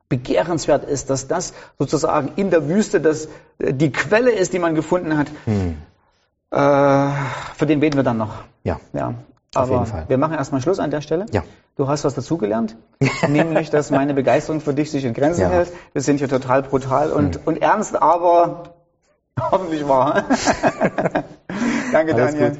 begehrenswert 0.08 0.84
ist, 0.84 1.08
dass 1.08 1.28
das 1.28 1.54
sozusagen 1.78 2.32
in 2.36 2.50
der 2.50 2.68
Wüste 2.68 3.00
das, 3.00 3.28
die 3.58 3.90
Quelle 3.90 4.30
ist, 4.30 4.52
die 4.52 4.58
man 4.58 4.74
gefunden 4.74 5.16
hat, 5.16 5.28
hm. 5.44 5.78
äh, 6.50 7.10
für 7.54 7.66
den 7.66 7.80
beten 7.80 7.96
wir 7.96 8.04
dann 8.04 8.18
noch. 8.18 8.44
Ja. 8.64 8.80
ja. 8.92 9.14
Aber 9.56 9.64
Auf 9.64 9.70
jeden 9.70 9.86
Fall. 9.86 10.04
wir 10.08 10.18
machen 10.18 10.34
erstmal 10.34 10.60
Schluss 10.60 10.78
an 10.78 10.90
der 10.90 11.00
Stelle. 11.00 11.26
Ja. 11.32 11.42
Du 11.76 11.88
hast 11.88 12.04
was 12.04 12.14
dazugelernt, 12.14 12.76
nämlich, 13.28 13.70
dass 13.70 13.90
meine 13.90 14.14
Begeisterung 14.14 14.60
für 14.60 14.74
dich 14.74 14.90
sich 14.90 15.04
in 15.04 15.14
Grenzen 15.14 15.42
ja. 15.42 15.48
hält. 15.48 15.72
Wir 15.92 16.02
sind 16.02 16.18
hier 16.18 16.28
total 16.28 16.62
brutal 16.62 17.10
und, 17.10 17.36
mhm. 17.36 17.42
und 17.46 17.62
ernst, 17.62 18.00
aber 18.00 18.74
hoffentlich 19.40 19.86
wahr. 19.88 20.24
Danke, 21.92 22.14
Alles 22.14 22.32
Daniel. 22.32 22.50
Gut. 22.50 22.58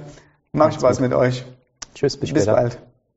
Macht 0.52 0.74
Spaß 0.74 0.98
gut. 0.98 1.08
mit 1.08 1.16
euch. 1.16 1.44
Tschüss, 1.94 2.16
bis, 2.16 2.32
bis 2.32 2.46
bald. 2.46 2.78